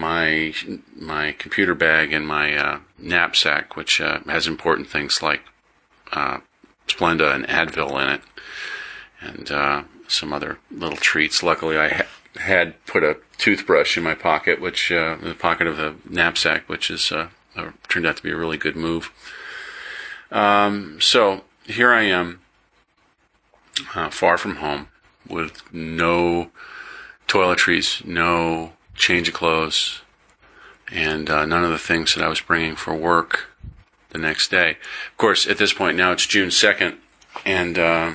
my 0.01 0.55
my 0.97 1.33
computer 1.33 1.75
bag, 1.75 2.13
and 2.13 2.27
my 2.27 2.57
uh, 2.57 2.79
knapsack, 2.99 3.77
which 3.77 4.01
uh, 4.01 4.21
has 4.27 4.47
important 4.47 4.89
things 4.89 5.23
like 5.23 5.43
uh, 6.13 6.39
Splenda 6.89 7.35
and 7.35 7.47
Advil 7.47 8.01
in 8.03 8.09
it, 8.09 8.23
and 9.21 9.85
some 10.09 10.33
other 10.33 10.59
little 10.71 10.97
treats. 10.97 11.43
Luckily, 11.43 11.77
I 11.79 11.89
ha- 11.89 12.07
had 12.41 12.85
put 12.87 13.05
a 13.05 13.19
toothbrush 13.39 13.97
in 13.97 14.05
my 14.05 14.15
pocket, 14.15 14.61
which 14.61 14.91
uh, 14.91 15.17
in 15.21 15.29
the 15.29 15.35
pocket 15.35 15.67
of 15.67 15.77
the 15.77 15.95
knapsack, 16.09 16.69
which 16.69 16.91
is 16.91 17.13
uh, 17.13 17.29
turned 17.89 18.07
out 18.07 18.17
to 18.17 18.23
be 18.23 18.31
a 18.31 18.37
really 18.37 18.59
good 18.59 18.77
move. 18.77 19.11
Um, 20.33 21.01
so 21.01 21.45
here 21.65 21.93
I 21.93 22.03
am, 22.03 22.41
uh, 23.95 24.11
far 24.11 24.39
from 24.39 24.57
home, 24.57 24.89
with 25.29 25.63
no 25.73 26.51
toiletries, 27.29 28.05
no 28.05 28.73
change 28.95 29.29
of 29.29 29.35
clothes, 29.35 30.03
and 30.91 31.31
uh, 31.31 31.47
none 31.47 31.65
of 31.65 31.71
the 31.71 31.79
things 31.79 32.15
that 32.15 32.25
I 32.25 32.29
was 32.29 32.41
bringing 32.41 32.77
for 32.77 32.95
work 32.95 33.49
the 34.11 34.19
next 34.19 34.51
day. 34.51 34.71
Of 34.71 35.17
course, 35.17 35.47
at 35.47 35.59
this 35.59 35.73
point 35.73 35.97
now 35.97 36.13
it's 36.13 36.27
June 36.27 36.51
second, 36.51 36.99
and 37.45 37.79
uh, 37.79 38.13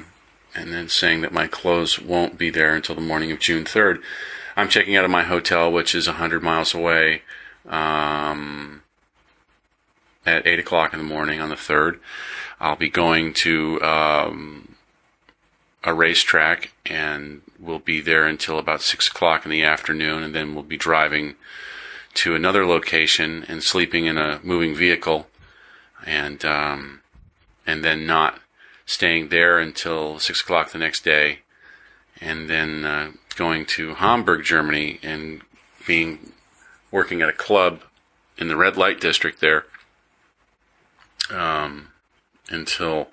and 0.55 0.74
then 0.74 0.88
saying 0.88 1.22
that 1.22 1.34
my 1.34 1.48
clothes 1.48 2.00
won't 2.00 2.38
be 2.38 2.50
there 2.50 2.75
until 2.75 2.96
the 2.96 3.01
morning 3.01 3.32
of 3.32 3.39
June 3.39 3.65
3rd. 3.65 4.01
I'm 4.55 4.70
checking 4.70 4.96
out 4.96 5.03
of 5.03 5.12
my 5.12 5.24
hotel, 5.24 5.72
which 5.72 5.94
is 5.94 6.08
100 6.08 6.41
miles 6.41 6.74
away, 6.74 7.24
um, 7.67 8.84
at 10.25 10.48
8 10.48 10.60
o'clock 10.60 10.94
in 10.94 11.00
the 11.00 11.05
morning 11.05 11.41
on 11.41 11.50
the 11.50 11.55
3rd. 11.55 12.00
I'll 12.60 12.77
be 12.77 12.89
going 12.89 13.34
to 13.34 13.82
um, 13.82 14.75
a 15.84 15.94
racetrack 15.94 16.72
and 16.86 17.41
we'll 17.59 17.79
be 17.79 18.01
there 18.01 18.25
until 18.25 18.59
about 18.59 18.81
6 18.81 19.07
o'clock 19.07 19.45
in 19.45 19.51
the 19.51 19.63
afternoon, 19.63 20.24
and 20.24 20.35
then 20.35 20.53
we'll 20.53 20.63
be 20.63 20.77
driving 20.77 21.35
to 22.15 22.35
another 22.35 22.65
location 22.65 23.45
and 23.47 23.63
sleeping 23.63 24.05
in 24.05 24.17
a 24.17 24.39
moving 24.41 24.74
vehicle 24.74 25.27
and 26.05 26.45
um, 26.45 27.01
and 27.65 27.83
then 27.83 28.05
not 28.05 28.39
staying 28.85 29.29
there 29.29 29.59
until 29.59 30.19
six 30.19 30.41
o'clock 30.41 30.71
the 30.71 30.77
next 30.77 31.03
day, 31.03 31.39
and 32.21 32.50
then 32.50 32.85
uh, 32.85 33.12
going 33.35 33.65
to 33.65 33.95
Hamburg, 33.95 34.43
Germany, 34.43 35.00
and 35.01 35.41
being 35.88 36.31
working 36.91 37.21
at 37.21 37.29
a 37.29 37.33
club 37.33 37.81
in 38.38 38.47
the 38.47 38.55
red 38.55 38.77
light 38.77 39.01
district 39.01 39.41
there. 39.41 39.65
Um, 41.31 41.89
until 42.49 43.07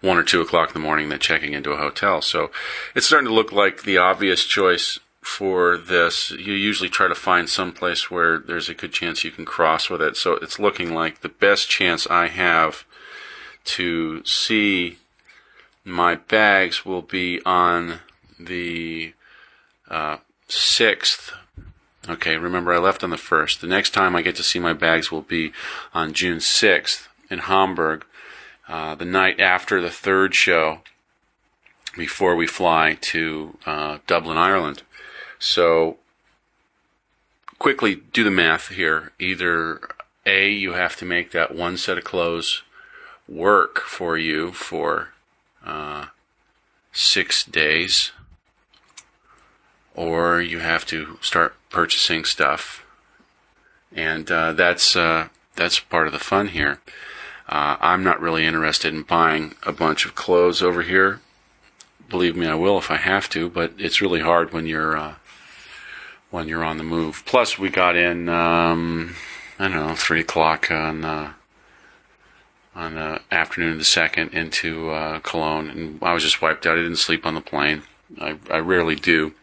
one 0.00 0.16
or 0.16 0.22
two 0.22 0.40
o'clock 0.40 0.70
in 0.70 0.74
the 0.74 0.86
morning, 0.86 1.08
then 1.08 1.18
checking 1.18 1.52
into 1.52 1.72
a 1.72 1.76
hotel. 1.76 2.22
So 2.22 2.50
it's 2.94 3.06
starting 3.06 3.28
to 3.28 3.34
look 3.34 3.52
like 3.52 3.82
the 3.82 3.98
obvious 3.98 4.44
choice 4.44 4.98
for 5.20 5.76
this. 5.76 6.30
You 6.30 6.54
usually 6.54 6.88
try 6.88 7.08
to 7.08 7.14
find 7.14 7.48
some 7.48 7.72
place 7.72 8.10
where 8.10 8.38
there's 8.38 8.68
a 8.68 8.74
good 8.74 8.92
chance 8.92 9.24
you 9.24 9.30
can 9.30 9.44
cross 9.44 9.90
with 9.90 10.00
it. 10.00 10.16
So 10.16 10.34
it's 10.34 10.58
looking 10.58 10.94
like 10.94 11.20
the 11.20 11.28
best 11.28 11.68
chance 11.68 12.06
I 12.06 12.28
have 12.28 12.84
to 13.64 14.24
see 14.24 14.98
my 15.84 16.14
bags 16.14 16.84
will 16.84 17.02
be 17.02 17.40
on 17.44 18.00
the 18.38 19.12
uh, 19.90 20.18
6th. 20.48 21.32
Okay, 22.08 22.36
remember 22.36 22.72
I 22.72 22.78
left 22.78 23.04
on 23.04 23.10
the 23.10 23.16
1st. 23.16 23.60
The 23.60 23.66
next 23.66 23.90
time 23.90 24.16
I 24.16 24.22
get 24.22 24.36
to 24.36 24.42
see 24.42 24.58
my 24.58 24.72
bags 24.72 25.12
will 25.12 25.22
be 25.22 25.52
on 25.92 26.14
June 26.14 26.38
6th 26.38 27.08
in 27.30 27.40
Hamburg, 27.40 28.04
uh, 28.68 28.94
the 28.94 29.04
night 29.04 29.40
after 29.40 29.80
the 29.80 29.90
third 29.90 30.34
show 30.34 30.80
before 31.96 32.36
we 32.36 32.46
fly 32.46 32.96
to 33.00 33.56
uh, 33.66 33.98
Dublin, 34.06 34.36
Ireland. 34.36 34.82
So, 35.38 35.96
quickly 37.58 37.96
do 38.12 38.22
the 38.22 38.30
math 38.30 38.68
here. 38.68 39.12
Either 39.18 39.80
A, 40.26 40.50
you 40.50 40.72
have 40.72 40.96
to 40.96 41.04
make 41.04 41.32
that 41.32 41.54
one 41.54 41.76
set 41.76 41.98
of 41.98 42.04
clothes 42.04 42.62
work 43.28 43.80
for 43.80 44.16
you 44.16 44.52
for 44.52 45.10
uh, 45.64 46.06
six 46.92 47.44
days, 47.44 48.12
or 49.94 50.40
you 50.40 50.58
have 50.58 50.86
to 50.86 51.18
start 51.20 51.54
purchasing 51.70 52.24
stuff, 52.24 52.84
and 53.94 54.30
uh, 54.30 54.52
that's 54.52 54.96
uh, 54.96 55.28
that's 55.56 55.80
part 55.80 56.06
of 56.06 56.12
the 56.12 56.18
fun 56.18 56.48
here. 56.48 56.80
Uh, 57.48 57.76
I'm 57.80 58.04
not 58.04 58.20
really 58.20 58.44
interested 58.44 58.92
in 58.92 59.02
buying 59.02 59.54
a 59.64 59.72
bunch 59.72 60.04
of 60.04 60.14
clothes 60.14 60.62
over 60.62 60.82
here. 60.82 61.20
Believe 62.10 62.36
me, 62.36 62.46
I 62.46 62.54
will 62.54 62.78
if 62.78 62.90
I 62.90 62.96
have 62.96 63.28
to, 63.30 63.48
but 63.48 63.72
it's 63.78 64.02
really 64.02 64.20
hard 64.20 64.52
when 64.52 64.66
you're 64.66 64.96
uh, 64.96 65.14
when 66.30 66.48
you're 66.48 66.64
on 66.64 66.76
the 66.78 66.84
move. 66.84 67.22
Plus, 67.24 67.58
we 67.58 67.70
got 67.70 67.96
in 67.96 68.28
um, 68.28 69.14
I 69.58 69.68
don't 69.68 69.76
know 69.76 69.94
three 69.94 70.20
o'clock 70.20 70.70
on 70.70 71.04
uh, 71.04 71.32
on 72.74 72.94
the 72.94 73.20
afternoon 73.32 73.72
of 73.72 73.78
the 73.78 73.84
second 73.84 74.32
into 74.34 74.90
uh, 74.90 75.20
Cologne, 75.20 75.68
and 75.70 76.02
I 76.02 76.12
was 76.12 76.22
just 76.22 76.42
wiped 76.42 76.66
out. 76.66 76.78
I 76.78 76.82
didn't 76.82 76.96
sleep 76.96 77.26
on 77.26 77.34
the 77.34 77.40
plane. 77.40 77.82
I, 78.20 78.36
I 78.50 78.58
rarely 78.58 78.94
do. 78.94 79.34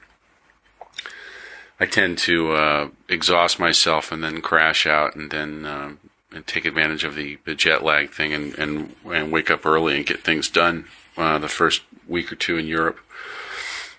I 1.79 1.85
tend 1.85 2.17
to 2.19 2.51
uh, 2.53 2.89
exhaust 3.09 3.59
myself 3.59 4.11
and 4.11 4.23
then 4.23 4.41
crash 4.41 4.85
out, 4.87 5.15
and 5.15 5.29
then 5.31 5.65
uh, 5.65 5.91
and 6.35 6.45
take 6.45 6.65
advantage 6.65 7.03
of 7.03 7.15
the, 7.15 7.37
the 7.45 7.55
jet 7.55 7.83
lag 7.83 8.11
thing, 8.11 8.33
and, 8.33 8.53
and 8.55 8.95
and 9.05 9.31
wake 9.31 9.49
up 9.49 9.65
early 9.65 9.95
and 9.95 10.05
get 10.05 10.23
things 10.23 10.49
done 10.49 10.85
uh, 11.17 11.39
the 11.39 11.47
first 11.47 11.81
week 12.07 12.31
or 12.31 12.35
two 12.35 12.57
in 12.57 12.67
Europe. 12.67 12.99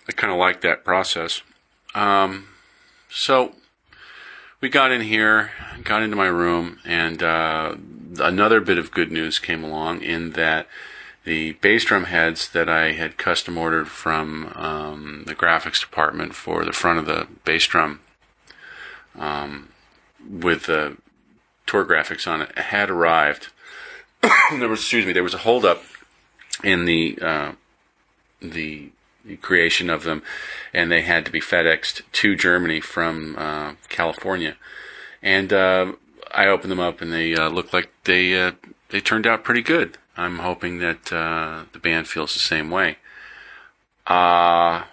I 0.09 0.13
kind 0.13 0.33
of 0.33 0.39
like 0.39 0.61
that 0.61 0.85
process. 0.85 1.43
Um, 1.95 2.49
so 3.09 3.55
we 4.61 4.69
got 4.69 4.93
in 4.93 5.01
here, 5.01 5.51
got 5.83 6.03
into 6.03 6.17
my 6.17 6.29
room, 6.29 6.79
and 6.85 7.23
uh, 7.23 7.77
another 8.19 8.61
bit 8.61 8.79
of 8.79 8.93
good 8.93 9.11
news 9.11 9.39
came 9.39 9.65
along 9.65 10.03
in 10.03 10.31
that 10.33 10.69
the 11.25 11.53
bass 11.55 11.85
drum 11.85 12.05
heads 12.05 12.49
that 12.51 12.69
I 12.69 12.93
had 12.93 13.17
custom 13.17 13.59
ordered 13.59 13.89
from 13.89 14.53
um, 14.55 15.25
the 15.27 15.35
graphics 15.35 15.81
department 15.81 16.35
for 16.35 16.65
the 16.65 16.73
front 16.73 17.01
of 17.01 17.07
the 17.07 17.27
bass 17.45 17.67
drum 17.67 18.01
um, 19.19 19.71
with 20.29 20.67
the 20.67 20.97
tour 21.67 21.85
graphics 21.85 22.31
on 22.31 22.43
it 22.43 22.57
had 22.57 22.91
arrived. 22.91 23.49
there 24.51 24.69
was, 24.69 24.81
excuse 24.81 25.07
me, 25.07 25.13
there 25.13 25.23
was 25.23 25.35
a 25.35 25.39
holdup 25.39 25.83
in 26.65 26.85
the 26.85 27.19
uh, 27.21 27.53
the 28.41 28.91
creation 29.43 29.91
of 29.91 30.05
them, 30.05 30.23
and 30.73 30.91
they 30.91 31.03
had 31.03 31.25
to 31.27 31.33
be 31.33 31.41
FedExed 31.41 32.03
to 32.13 32.37
Germany 32.37 32.81
from 32.81 33.37
uh, 33.37 33.75
California. 33.89 34.57
And 35.23 35.53
uh, 35.53 35.93
I 36.33 36.47
opened 36.47 36.71
them 36.71 36.81
up, 36.81 37.01
and 37.01 37.13
they 37.13 37.35
uh, 37.35 37.49
looked 37.49 37.73
like 37.73 37.91
they 38.05 38.39
uh, 38.39 38.53
they 38.91 39.01
turned 39.01 39.27
out 39.27 39.45
pretty 39.45 39.63
good. 39.63 39.99
I'm 40.17 40.39
hoping 40.39 40.79
that 40.79 41.13
uh, 41.13 41.65
the 41.73 41.79
band 41.79 42.09
feels 42.09 42.33
the 42.33 42.41
same 42.41 42.71
way. 42.71 42.99
Uh, 44.07 44.85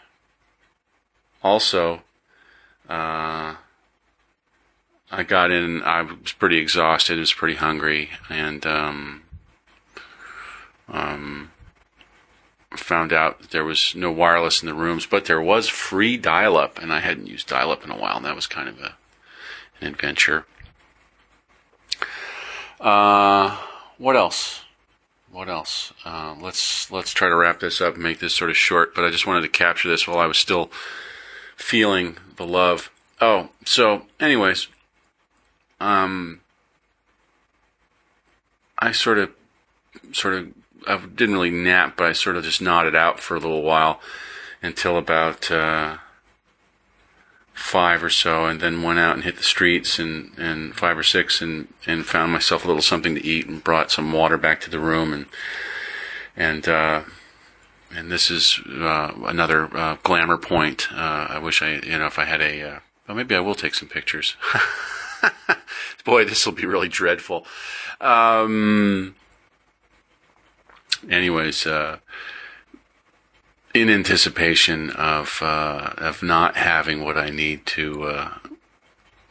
also, 1.42 2.01
uh, 2.89 3.56
I 5.13 5.22
got 5.22 5.51
in. 5.51 5.84
I 5.84 6.01
was 6.01 6.34
pretty 6.34 6.58
exhausted. 6.58 7.17
I 7.17 7.20
was 7.20 7.34
pretty 7.34 7.55
hungry, 7.55 8.10
and 8.29 8.65
um, 8.65 9.22
um, 10.88 11.51
found 12.75 13.13
out 13.13 13.39
that 13.39 13.51
there 13.51 13.63
was 13.63 13.93
no 13.96 14.12
wireless 14.12 14.63
in 14.63 14.67
the 14.67 14.74
rooms, 14.74 15.05
but 15.05 15.25
there 15.25 15.39
was 15.39 15.70
free 15.70 16.17
dial-up, 16.17 16.79
and 16.82 16.91
I 16.91 17.00
hadn't 17.00 17.27
used 17.27 17.48
dial-up 17.48 17.86
in 17.86 17.91
a 17.91 17.98
while, 17.98 18.17
and 18.17 18.25
that 18.25 18.36
was 18.36 18.48
kind 18.48 18.67
of 18.67 18.79
a, 18.79 18.96
an 19.82 19.88
adventure. 19.89 20.46
Uh, 22.79 23.55
what 24.00 24.15
else? 24.15 24.63
What 25.32 25.48
else? 25.48 25.93
Uh, 26.03 26.36
let's 26.41 26.89
let's 26.91 27.13
try 27.13 27.29
to 27.29 27.36
wrap 27.36 27.60
this 27.60 27.82
up 27.82 27.93
and 27.93 28.03
make 28.03 28.17
this 28.17 28.34
sort 28.34 28.50
of 28.50 28.58
short. 28.58 28.96
But 28.96 29.05
I 29.05 29.12
just 29.12 29.27
wanted 29.27 29.41
to 29.41 29.50
capture 29.50 29.89
this 29.89 30.08
while 30.08 30.17
I 30.17 30.25
was 30.25 30.39
still 30.39 30.72
feeling 31.55 32.17
the 32.36 32.48
love. 32.48 32.89
Oh, 33.22 33.50
so 33.63 34.08
anyways, 34.20 34.67
um, 35.84 36.40
I 38.80 38.92
sort 38.92 39.18
of, 39.18 39.32
sort 40.13 40.34
of, 40.36 40.54
I 40.88 40.98
didn't 40.98 41.36
really 41.36 41.52
nap, 41.52 41.96
but 41.98 42.08
I 42.08 42.13
sort 42.13 42.38
of 42.38 42.44
just 42.44 42.62
nodded 42.62 42.96
out 42.96 43.20
for 43.20 43.36
a 43.36 43.40
little 43.40 43.62
while 43.62 44.00
until 44.62 44.98
about 44.98 45.52
uh, 45.52 45.98
five 47.54 48.04
or 48.04 48.10
so, 48.10 48.46
and 48.46 48.62
then 48.62 48.82
went 48.82 49.00
out 49.00 49.16
and 49.16 49.24
hit 49.25 49.36
the 49.38 49.44
streets 49.44 50.00
and, 50.00 50.32
and 50.38 50.74
five 50.74 50.98
or 50.98 51.04
six, 51.04 51.42
and, 51.42 51.68
and 51.86 52.06
found 52.06 52.32
myself 52.32 52.63
a 52.63 52.68
little 52.68 52.82
something 52.82 53.16
to 53.16 53.25
eat, 53.25 53.46
and 53.48 53.63
brought 53.63 53.92
some 53.92 54.12
water 54.12 54.38
back 54.38 54.62
to 54.62 54.70
the 54.70 54.80
room, 54.80 55.12
and 55.12 55.25
and 56.36 56.68
uh, 56.68 57.04
and 57.94 58.10
this 58.10 58.32
is 58.32 58.60
uh, 58.68 59.13
another 59.25 59.75
uh, 59.75 59.98
glamour 60.02 60.38
point. 60.38 60.88
Uh, 60.92 61.28
I 61.30 61.40
wish 61.40 61.62
I, 61.62 61.80
you 61.84 62.00
know, 62.00 62.08
if 62.08 62.18
I 62.18 62.25
had 62.25 62.42
a, 62.42 62.62
uh, 62.62 62.80
well, 63.08 63.18
maybe 63.18 63.36
I 63.36 63.40
will 63.42 63.56
take 63.56 63.75
some 63.75 63.90
pictures. 63.90 64.36
Boy, 66.06 66.25
this 66.25 66.46
will 66.46 66.53
be 66.53 66.65
really 66.65 66.89
dreadful. 66.89 67.46
Um, 68.01 69.15
anyways, 71.10 71.65
uh, 71.65 71.98
in 73.74 73.89
anticipation 73.89 74.92
of 74.92 75.39
uh, 75.42 75.94
of 75.98 76.22
not 76.22 76.56
having 76.56 77.03
what 77.03 77.18
I 77.18 77.30
need 77.30 77.65
to 77.68 78.03
uh, 78.03 78.34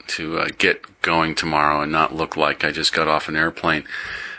to 0.09 0.39
uh, 0.41 0.49
get 0.59 1.03
going 1.03 1.35
tomorrow 1.35 1.83
and 1.83 1.93
not 1.93 2.15
look 2.15 2.37
like 2.37 2.65
I 2.65 2.71
just 2.71 2.93
got 2.93 3.09
off 3.09 3.29
an 3.29 3.37
airplane. 3.37 3.85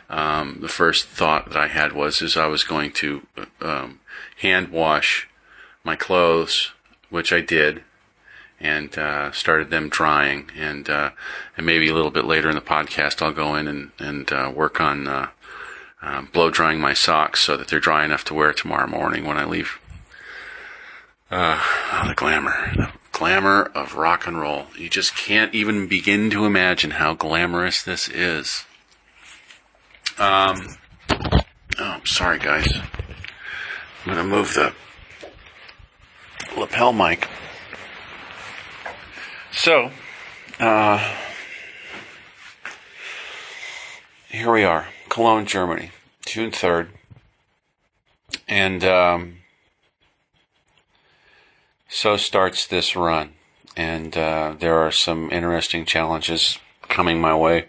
Um, 0.10 0.58
the 0.62 0.68
first 0.68 1.08
thought 1.08 1.50
that 1.50 1.58
I 1.58 1.68
had 1.68 1.94
was 1.94 2.22
is 2.22 2.38
I 2.38 2.48
was 2.48 2.64
going 2.64 2.92
to 2.94 3.26
um, 3.62 4.00
hand 4.38 4.70
wash 4.70 5.28
my 5.84 5.96
clothes, 5.96 6.72
which 7.10 7.34
I 7.34 7.42
did, 7.42 7.84
and 8.64 8.98
uh, 8.98 9.32
started 9.32 9.70
them 9.70 9.90
drying. 9.90 10.50
And 10.58 10.90
uh, 10.90 11.12
and 11.56 11.66
maybe 11.66 11.90
a 11.90 11.94
little 11.94 12.12
bit 12.12 12.26
later 12.26 12.50
in 12.50 12.56
the 12.56 12.62
podcast, 12.62 13.22
I'll 13.22 13.32
go 13.34 13.56
in 13.56 13.68
and 13.68 13.92
and 14.00 14.32
uh, 14.32 14.52
work 14.56 14.82
on 14.82 15.08
uh, 15.08 15.28
uh, 16.02 16.24
blow 16.34 16.50
drying 16.50 16.80
my 16.80 16.94
socks 16.94 17.42
so 17.42 17.58
that 17.58 17.68
they're 17.68 17.80
dry 17.80 18.04
enough 18.04 18.24
to 18.26 18.34
wear 18.34 18.54
tomorrow 18.54 18.88
morning 18.88 19.26
when 19.26 19.38
I 19.38 19.46
leave. 19.46 19.80
Uh, 21.30 21.60
oh, 21.92 22.08
the 22.08 22.16
glamour, 22.16 22.72
the 22.76 22.90
glamour 23.12 23.64
of 23.76 23.96
rock 23.96 24.28
and 24.28 24.40
roll. 24.40 24.68
You 24.78 24.90
just 24.90 25.16
can't 25.16 25.54
even 25.54 25.88
begin 25.88 26.30
to 26.32 26.46
imagine 26.46 26.92
how 26.92 27.14
glamorous 27.14 27.82
this 27.82 28.08
is. 28.08 28.66
Um, 30.20 30.78
oh, 31.80 32.02
sorry, 32.06 32.38
guys. 32.38 32.68
I'm 34.06 34.16
to 34.16 34.24
move 34.24 34.54
the 34.54 34.74
lapel 36.58 36.94
mic. 36.94 37.28
So, 39.56 39.92
uh, 40.60 41.16
here 44.28 44.52
we 44.52 44.64
are, 44.64 44.88
Cologne, 45.10 45.46
Germany, 45.46 45.92
June 46.26 46.50
3rd. 46.50 46.90
And 48.48 48.84
um, 48.84 49.36
so 51.88 52.18
starts 52.18 52.66
this 52.66 52.96
run. 52.96 53.34
And 53.78 54.18
uh, 54.18 54.56
there 54.58 54.80
are 54.80 54.92
some 54.92 55.32
interesting 55.32 55.86
challenges 55.86 56.58
coming 56.90 57.22
my 57.22 57.36
way. 57.36 57.68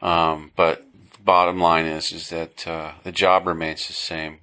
Um, 0.00 0.52
but 0.54 0.86
the 1.12 1.22
bottom 1.24 1.58
line 1.58 1.86
is, 1.86 2.12
is 2.12 2.30
that 2.30 2.66
uh, 2.66 2.92
the 3.02 3.12
job 3.12 3.48
remains 3.48 3.88
the 3.88 3.92
same. 3.92 4.38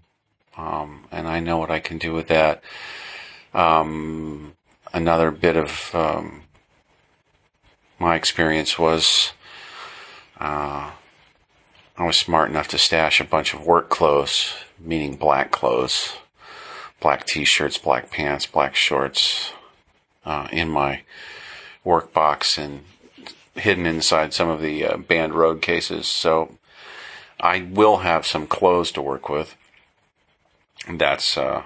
Um, 0.58 1.06
and 1.10 1.26
I 1.26 1.40
know 1.40 1.58
what 1.58 1.72
I 1.72 1.80
can 1.80 1.98
do 1.98 2.12
with 2.12 2.28
that. 2.28 2.62
Um, 3.54 4.56
another 4.94 5.32
bit 5.32 5.58
of 5.58 5.94
um, 5.94 6.44
my 8.00 8.16
experience 8.16 8.78
was 8.78 9.34
uh, 10.40 10.92
I 11.98 12.06
was 12.06 12.18
smart 12.18 12.50
enough 12.50 12.68
to 12.70 12.78
stash 12.78 13.20
a 13.20 13.26
bunch 13.26 13.54
of 13.54 13.66
work 13.66 13.90
clothes, 13.90 14.56
meaning 14.80 15.16
black 15.16 15.52
clothes, 15.52 16.18
black 17.00 17.26
t-shirts, 17.26 17.78
black 17.78 18.12
pants, 18.12 18.46
black 18.46 18.76
shorts, 18.76 19.54
uh, 20.26 20.48
in 20.52 20.70
my 20.70 21.02
work 21.84 22.14
box 22.14 22.58
and 22.58 22.84
hidden 23.56 23.86
inside 23.86 24.34
some 24.34 24.50
of 24.50 24.62
the 24.62 24.86
uh, 24.86 24.98
band 24.98 25.34
road 25.34 25.62
cases. 25.62 26.08
So 26.08 26.58
I 27.40 27.62
will 27.62 27.98
have 27.98 28.26
some 28.26 28.48
clothes 28.48 28.92
to 28.94 29.02
work 29.02 29.30
with. 29.30 29.56
That's 30.90 31.38
uh, 31.38 31.64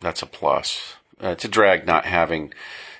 that's 0.00 0.22
a 0.22 0.26
plus. 0.26 0.94
Uh, 1.22 1.28
it's 1.28 1.44
a 1.44 1.48
drag 1.48 1.86
not 1.86 2.04
having 2.04 2.52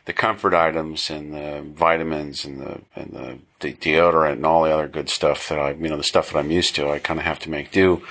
the 0.04 0.12
comfort 0.12 0.54
items 0.54 1.10
and 1.10 1.34
the 1.34 1.62
vitamins 1.74 2.44
and 2.44 2.60
the 2.60 2.80
and 2.96 3.12
the, 3.12 3.38
the 3.60 3.74
deodorant 3.74 4.32
and 4.32 4.46
all 4.46 4.64
the 4.64 4.72
other 4.72 4.88
good 4.88 5.10
stuff 5.10 5.48
that 5.48 5.58
I 5.58 5.72
you 5.72 5.88
know 5.88 5.96
the 5.96 6.02
stuff 6.02 6.32
that 6.32 6.38
I'm 6.38 6.50
used 6.50 6.74
to. 6.76 6.88
I 6.88 6.98
kind 6.98 7.20
of 7.20 7.26
have 7.26 7.38
to 7.40 7.50
make 7.50 7.70
do 7.70 8.02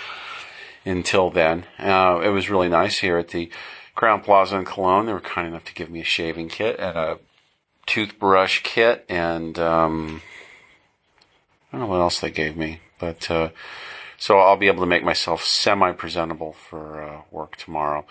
until 0.85 1.29
then. 1.29 1.65
Uh, 1.79 2.21
it 2.23 2.29
was 2.29 2.49
really 2.49 2.69
nice 2.69 2.99
here 2.99 3.17
at 3.17 3.29
the 3.29 3.49
Crowne 3.95 4.23
Plaza 4.23 4.57
in 4.57 4.65
Cologne. 4.65 5.07
They 5.07 5.13
were 5.13 5.19
kind 5.19 5.47
enough 5.47 5.65
to 5.65 5.73
give 5.73 5.89
me 5.89 6.01
a 6.01 6.05
shaving 6.05 6.49
kit 6.49 6.79
and 6.79 6.97
a 6.97 7.19
toothbrush 7.87 8.61
kit, 8.61 9.03
and 9.09 9.57
um, 9.57 10.21
I 11.71 11.77
don't 11.77 11.81
know 11.81 11.91
what 11.91 12.01
else 12.01 12.19
they 12.19 12.29
gave 12.29 12.55
me, 12.55 12.81
but 12.99 13.29
uh, 13.31 13.49
so 14.17 14.37
I'll 14.37 14.55
be 14.57 14.67
able 14.67 14.83
to 14.83 14.87
make 14.87 15.03
myself 15.03 15.43
semi-presentable 15.43 16.53
for 16.53 17.01
uh, 17.01 17.21
work 17.31 17.55
tomorrow. 17.55 18.05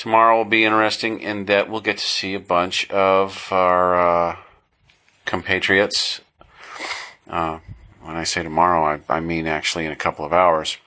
Tomorrow 0.00 0.38
will 0.38 0.44
be 0.46 0.64
interesting 0.64 1.20
in 1.20 1.44
that 1.44 1.68
we'll 1.68 1.82
get 1.82 1.98
to 1.98 2.06
see 2.06 2.32
a 2.32 2.40
bunch 2.40 2.88
of 2.88 3.52
our 3.52 4.30
uh, 4.30 4.36
compatriots. 5.26 6.22
Uh, 7.28 7.58
when 8.00 8.16
I 8.16 8.24
say 8.24 8.42
tomorrow, 8.42 8.82
I, 8.82 9.14
I 9.14 9.20
mean 9.20 9.46
actually 9.46 9.84
in 9.84 9.92
a 9.92 9.96
couple 9.96 10.24
of 10.24 10.32
hours 10.32 10.78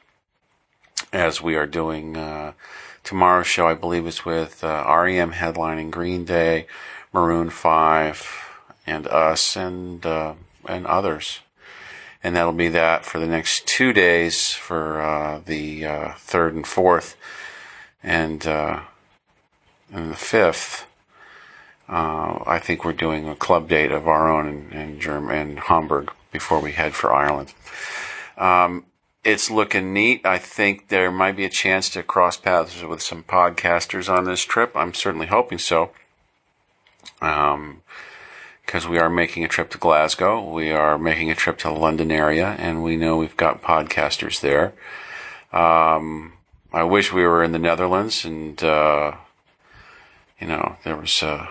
as 1.14 1.44
we 1.44 1.54
are 1.54 1.68
doing 1.68 2.18
uh, 2.18 2.54
tomorrow's 3.04 3.46
show. 3.46 3.68
I 3.68 3.76
believe 3.76 4.08
is 4.08 4.26
with 4.26 4.64
uh, 4.64 4.84
REM 4.88 5.34
headlining 5.34 5.92
Green 5.92 6.26
Day, 6.26 6.66
Maroon 7.14 7.52
Five, 7.52 8.28
and 8.88 9.06
us, 9.06 9.56
and 9.56 10.04
uh, 10.08 10.34
and 10.68 10.88
others. 10.88 11.42
And 12.24 12.36
that'll 12.36 12.52
be 12.52 12.70
that 12.70 13.06
for 13.06 13.20
the 13.20 13.28
next 13.28 13.68
two 13.68 13.94
days 13.94 14.54
for 14.54 15.00
uh, 15.00 15.42
the 15.46 15.86
uh, 15.86 16.14
third 16.18 16.56
and 16.56 16.66
fourth, 16.66 17.16
and 18.02 18.48
uh, 18.48 18.80
and 19.94 20.12
the 20.12 20.16
fifth. 20.16 20.86
I 21.88 22.60
think 22.60 22.84
we're 22.84 22.94
doing 22.94 23.30
a 23.30 23.36
club 23.36 23.70
date 23.70 23.92
of 23.92 24.08
our 24.08 24.30
own 24.30 24.70
in, 24.72 25.00
in 25.00 25.32
in 25.32 25.58
Hamburg 25.58 26.12
before 26.32 26.60
we 26.60 26.72
head 26.72 26.94
for 26.94 27.14
Ireland. 27.14 27.54
Um, 28.38 28.86
it's 29.24 29.50
looking 29.50 29.94
neat. 29.94 30.26
I 30.26 30.38
think 30.38 30.90
there 30.90 31.12
might 31.12 31.38
be 31.38 31.46
a 31.46 31.50
chance 31.50 31.90
to 31.92 32.04
cross 32.04 32.36
paths 32.36 32.84
with 32.84 33.02
some 33.02 33.24
podcasters 33.24 34.12
on 34.12 34.26
this 34.26 34.44
trip. 34.44 34.76
I'm 34.76 34.94
certainly 34.94 35.28
hoping 35.28 35.60
so. 35.60 35.92
Um, 37.22 37.84
because 38.66 38.88
we 38.88 38.98
are 38.98 39.10
making 39.10 39.44
a 39.44 39.50
trip 39.50 39.70
to 39.72 39.78
Glasgow, 39.78 40.50
we 40.50 40.72
are 40.72 40.98
making 40.98 41.30
a 41.30 41.36
trip 41.36 41.58
to 41.60 41.68
the 41.68 41.74
London 41.74 42.12
area, 42.12 42.56
and 42.58 42.82
we 42.82 42.96
know 42.96 43.18
we've 43.18 43.36
got 43.36 43.62
podcasters 43.62 44.40
there. 44.40 44.74
Um, 45.52 46.34
I 46.72 46.84
wish 46.84 47.12
we 47.12 47.24
were 47.24 47.44
in 47.44 47.52
the 47.52 47.60
Netherlands, 47.60 48.24
and 48.24 48.62
uh, 48.64 49.16
you 50.40 50.48
know 50.48 50.78
there 50.84 50.96
was 50.96 51.24
uh, 51.24 51.48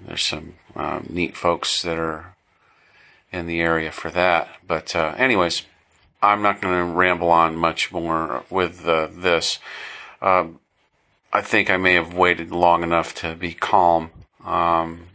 there's 0.00 0.22
some 0.22 0.54
um, 0.76 1.06
neat 1.08 1.36
folks 1.36 1.82
that 1.82 1.98
are 1.98 2.36
in 3.32 3.46
the 3.46 3.60
area 3.60 3.90
for 3.90 4.10
that. 4.10 4.48
But 4.66 4.94
uh, 4.96 5.14
anyways, 5.16 5.62
I'm 6.22 6.42
not 6.42 6.60
going 6.60 6.74
to 6.78 6.94
ramble 6.94 7.30
on 7.30 7.56
much 7.56 7.92
more 7.92 8.44
with 8.50 8.86
uh, 8.86 9.08
this. 9.10 9.58
Uh, 10.20 10.48
I 11.32 11.42
think 11.42 11.70
I 11.70 11.76
may 11.76 11.94
have 11.94 12.14
waited 12.14 12.50
long 12.50 12.82
enough 12.82 13.14
to 13.16 13.34
be 13.34 13.52
calm 13.52 14.10
um, 14.44 15.06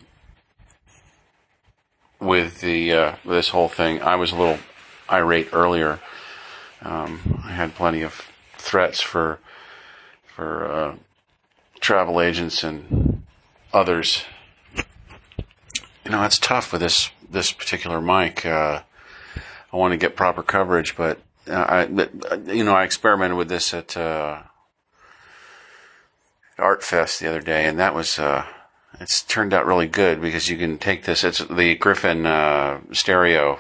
with 2.20 2.62
the 2.62 2.94
uh, 2.94 3.16
this 3.26 3.50
whole 3.50 3.70
thing. 3.70 4.02
I 4.02 4.16
was 4.16 4.32
a 4.32 4.36
little 4.36 4.60
irate 5.10 5.50
earlier 5.54 6.00
Um, 6.82 7.42
I 7.46 7.52
had 7.52 7.76
plenty 7.76 8.02
of 8.02 8.30
threats 8.58 9.02
for 9.02 9.40
for 10.26 10.66
uh, 10.72 10.96
travel 11.84 12.22
agents 12.22 12.64
and 12.64 13.24
others. 13.74 14.24
You 16.06 16.12
know, 16.12 16.24
it's 16.24 16.40
tough 16.40 16.72
with 16.72 16.82
this 16.82 17.12
this 17.30 17.52
particular 17.52 18.02
mic. 18.02 18.46
Uh, 18.46 18.82
I 19.72 19.78
want 19.78 19.92
to 19.92 19.98
get 19.98 20.16
proper 20.16 20.42
coverage, 20.42 20.96
but 20.96 21.20
uh, 21.48 21.54
I, 21.54 21.84
you 22.52 22.64
know, 22.64 22.74
I 22.74 22.84
experimented 22.84 23.38
with 23.38 23.50
this 23.50 23.74
at 23.74 23.98
uh, 23.98 24.44
Art 26.58 26.84
Fest 26.84 27.20
the 27.20 27.30
other 27.30 27.42
day, 27.42 27.66
and 27.66 27.78
that 27.80 27.94
was 27.94 28.18
uh, 28.18 28.46
it's 29.00 29.22
turned 29.22 29.54
out 29.54 29.66
really 29.66 29.88
good 29.88 30.22
because 30.22 30.50
you 30.50 30.58
can 30.58 30.78
take 30.78 31.04
this. 31.04 31.24
It's 31.24 31.40
the 31.40 31.76
Griffin 31.76 32.26
uh, 32.26 32.80
stereo, 32.92 33.60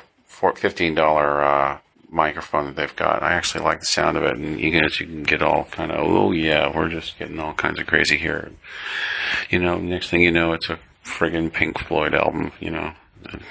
fifteen 0.56 0.96
dollar 0.96 1.44
uh, 1.44 1.78
microphone 2.14 2.68
that 2.68 2.76
they've 2.76 2.96
got. 2.96 3.24
I 3.24 3.34
actually 3.34 3.64
like 3.64 3.80
the 3.80 3.86
sound 3.86 4.18
of 4.18 4.24
it, 4.24 4.38
and 4.38 4.60
you 4.60 4.72
can 4.72 4.84
you 4.84 5.06
can 5.06 5.24
get 5.24 5.42
all 5.42 5.66
kind 5.66 5.92
of 5.92 6.00
oh 6.00 6.32
yeah, 6.32 6.72
we're 6.74 6.90
just 6.90 7.18
getting 7.18 7.40
all 7.40 7.54
kinds 7.54 7.80
of 7.80 7.88
crazy 7.88 8.18
here. 8.18 8.52
You 9.50 9.60
know, 9.60 9.78
next 9.78 10.10
thing 10.10 10.22
you 10.22 10.32
know, 10.32 10.54
it's 10.54 10.70
a 10.70 10.80
friggin' 11.04 11.52
Pink 11.52 11.80
Floyd 11.80 12.14
album. 12.14 12.52
You 12.60 12.72
know, 12.72 12.94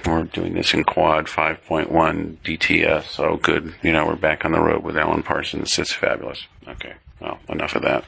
we're 0.07 0.25
doing 0.25 0.55
this 0.55 0.75
in 0.75 0.85
quad 0.85 1.27
5.1 1.27 2.39
DTS. 2.45 3.21
Oh, 3.21 3.37
good. 3.37 3.75
You 3.83 3.93
know, 3.93 4.07
we're 4.07 4.17
back 4.17 4.45
on 4.45 4.53
the 4.53 4.61
road 4.61 4.83
with 4.83 4.97
Alan 4.97 5.23
Parsons. 5.23 5.79
It's 5.79 5.93
fabulous. 5.93 6.47
Okay. 6.67 6.95
Well, 7.21 7.39
enough 7.49 7.75
of 7.75 7.83
that. 7.83 8.05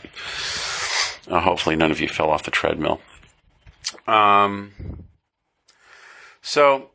Uh, 1.28 1.40
hopefully, 1.40 1.76
none 1.76 1.90
of 1.90 2.00
you 2.00 2.08
fell 2.08 2.30
off 2.30 2.42
the 2.42 2.50
treadmill. 2.50 3.00
Um, 4.06 5.04
so, 6.42 6.90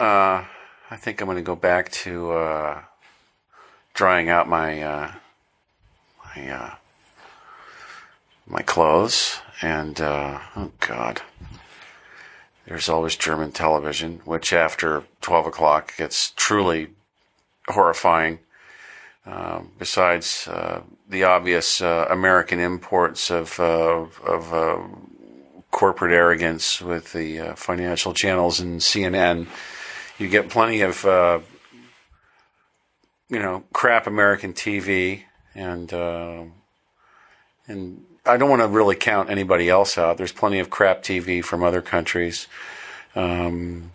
uh, 0.00 0.44
I 0.90 0.96
think 0.96 1.20
I'm 1.20 1.26
going 1.26 1.36
to 1.36 1.42
go 1.42 1.54
back 1.54 1.90
to 1.92 2.32
uh, 2.32 2.82
drying 3.94 4.28
out 4.28 4.48
my 4.48 4.82
uh, 4.82 5.12
my 6.24 6.50
uh, 6.50 6.74
my 8.46 8.62
clothes, 8.62 9.40
and 9.62 10.00
uh, 10.00 10.38
oh 10.56 10.72
god, 10.80 11.22
there's 12.66 12.88
always 12.88 13.16
German 13.16 13.52
television, 13.52 14.20
which 14.24 14.52
after 14.52 15.04
12 15.20 15.46
o'clock 15.46 15.96
gets 15.96 16.32
truly 16.36 16.88
horrifying. 17.68 18.40
Uh, 19.26 19.60
besides 19.78 20.48
uh, 20.48 20.80
the 21.08 21.22
obvious 21.22 21.82
uh, 21.82 22.06
American 22.10 22.58
imports 22.58 23.30
of 23.30 23.60
of 23.60 24.90
corporate 25.70 26.12
arrogance 26.12 26.80
with 26.80 27.12
the 27.12 27.52
financial 27.54 28.12
channels 28.12 28.58
and 28.58 28.80
CNN 28.80 29.46
you 30.20 30.28
get 30.28 30.50
plenty 30.50 30.82
of 30.82 31.04
uh, 31.06 31.40
you 33.30 33.38
know 33.38 33.64
crap 33.72 34.06
American 34.06 34.52
TV, 34.52 35.22
and 35.54 35.92
uh, 35.92 36.42
and 37.66 38.04
I 38.26 38.36
don't 38.36 38.50
want 38.50 38.62
to 38.62 38.68
really 38.68 38.96
count 38.96 39.30
anybody 39.30 39.70
else 39.70 39.96
out. 39.96 40.18
There's 40.18 40.32
plenty 40.32 40.58
of 40.58 40.68
crap 40.68 41.02
TV 41.02 41.42
from 41.42 41.62
other 41.62 41.80
countries. 41.80 42.48
Um, 43.14 43.92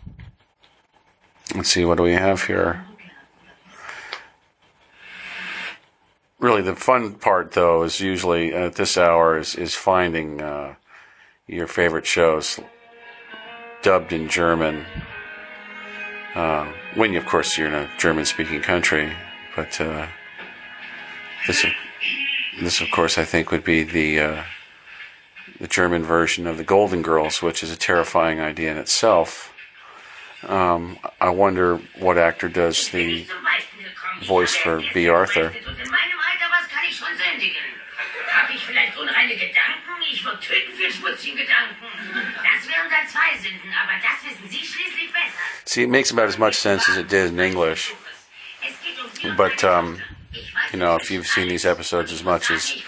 let's 1.54 1.70
see, 1.70 1.86
what 1.86 1.98
do 1.98 2.04
we 2.04 2.14
have 2.14 2.44
here? 2.44 2.86
Really, 6.40 6.62
the 6.62 6.76
fun 6.76 7.16
part 7.16 7.52
though 7.52 7.84
is 7.84 8.00
usually 8.00 8.54
at 8.54 8.76
this 8.76 8.98
hour 8.98 9.38
is 9.38 9.56
is 9.56 9.76
finding 9.76 10.42
uh, 10.42 10.76
your 11.48 11.68
favorite 11.68 12.06
shows 12.06 12.60
dubbed 13.82 14.14
in 14.14 14.30
German. 14.30 14.86
Uh, 16.34 16.70
when, 16.96 17.16
of 17.16 17.26
course, 17.26 17.58
you're 17.58 17.68
in 17.68 17.74
a 17.74 17.90
German-speaking 17.98 18.62
country, 18.62 19.10
but 19.56 19.80
uh, 19.80 20.08
this, 21.48 21.66
this, 22.60 22.82
of 22.82 22.92
course, 22.92 23.18
I 23.18 23.26
think 23.26 23.52
would 23.52 23.64
be 23.64 23.84
the 23.84 24.20
uh, 24.20 24.44
the 25.60 25.68
German 25.68 26.04
version 26.04 26.48
of 26.48 26.58
the 26.58 26.64
Golden 26.64 27.02
Girls, 27.02 27.42
which 27.42 27.64
is 27.64 27.72
a 27.72 27.78
terrifying 27.78 28.40
idea 28.40 28.72
in 28.72 28.78
itself. 28.78 29.54
Um, 30.44 31.00
I 31.22 31.30
wonder 31.30 31.78
what 31.98 32.18
actor 32.18 32.50
does 32.50 32.90
the 32.90 33.26
voice 34.26 34.54
for 34.54 34.82
Bea 34.94 35.10
Arthur. 35.10 35.54
See, 45.66 45.84
it 45.84 45.90
makes 45.90 46.12
about 46.12 46.28
as 46.28 46.38
much 46.38 46.56
sense 46.56 46.88
as 46.90 46.98
it 46.98 47.08
did 47.08 47.32
in 47.32 47.40
English. 47.40 47.94
But, 49.38 49.64
um, 49.64 50.00
you 50.72 50.80
know, 50.80 50.96
if 50.96 51.10
you've 51.10 51.28
seen 51.28 51.48
these 51.48 51.66
episodes 51.66 52.12
as 52.12 52.24
much 52.24 52.52
as 52.52 52.82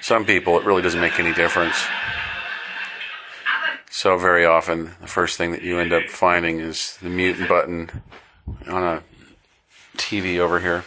some 0.00 0.24
people, 0.24 0.58
it 0.58 0.64
really 0.64 0.82
doesn't 0.82 1.00
make 1.00 1.18
any 1.18 1.32
difference. 1.32 1.76
So 3.90 4.18
very 4.18 4.44
often, 4.44 4.90
the 5.00 5.06
first 5.06 5.38
thing 5.38 5.52
that 5.52 5.62
you 5.62 5.78
end 5.78 5.92
up 5.92 6.04
finding 6.08 6.60
is 6.60 6.98
the 7.00 7.08
mute 7.08 7.48
button 7.48 8.02
on 8.68 8.82
a 8.82 9.02
TV 9.96 10.38
over 10.38 10.60
here. 10.60 10.84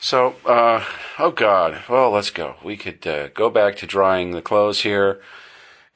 So, 0.00 0.34
uh, 0.44 0.84
oh 1.18 1.30
God, 1.30 1.82
well, 1.88 2.10
let's 2.10 2.30
go. 2.30 2.56
We 2.64 2.76
could 2.76 3.06
uh, 3.06 3.28
go 3.28 3.50
back 3.50 3.76
to 3.76 3.86
drying 3.86 4.32
the 4.32 4.42
clothes 4.42 4.80
here 4.80 5.20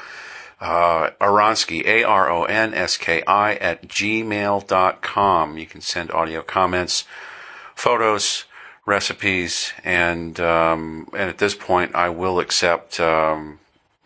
uh, 0.59 1.11
Aronski, 1.21 1.85
A 1.85 2.03
R 2.03 2.29
O 2.29 2.43
N 2.43 2.73
S 2.73 2.97
K 2.97 3.23
I, 3.23 3.55
at 3.55 3.87
gmail.com. 3.87 5.57
You 5.57 5.65
can 5.65 5.81
send 5.81 6.11
audio 6.11 6.41
comments, 6.41 7.05
photos, 7.75 8.45
recipes, 8.85 9.73
and 9.83 10.39
um, 10.39 11.07
and 11.13 11.29
at 11.29 11.37
this 11.37 11.55
point, 11.55 11.95
I 11.95 12.09
will 12.09 12.39
accept 12.39 12.99
um, 12.99 13.59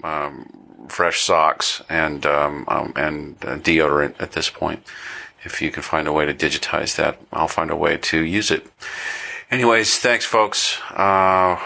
um, 0.03 0.70
fresh 0.91 1.21
socks 1.21 1.81
and 1.89 2.25
um, 2.25 2.65
um, 2.67 2.93
and 2.95 3.37
uh, 3.43 3.57
deodorant 3.57 4.15
at 4.19 4.33
this 4.33 4.49
point. 4.49 4.85
If 5.43 5.61
you 5.61 5.71
can 5.71 5.81
find 5.81 6.07
a 6.07 6.13
way 6.13 6.25
to 6.25 6.33
digitize 6.33 6.95
that, 6.97 7.19
I'll 7.33 7.47
find 7.47 7.71
a 7.71 7.75
way 7.75 7.97
to 7.97 8.23
use 8.23 8.51
it. 8.51 8.67
Anyways, 9.49 9.97
thanks, 9.97 10.25
folks. 10.25 10.79
Uh, 10.91 11.59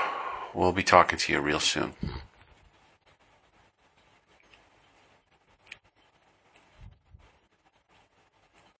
we'll 0.54 0.72
be 0.72 0.84
talking 0.84 1.20
to 1.20 1.34
you 1.34 1.42
real 1.42 1.60
soon. 1.60 1.94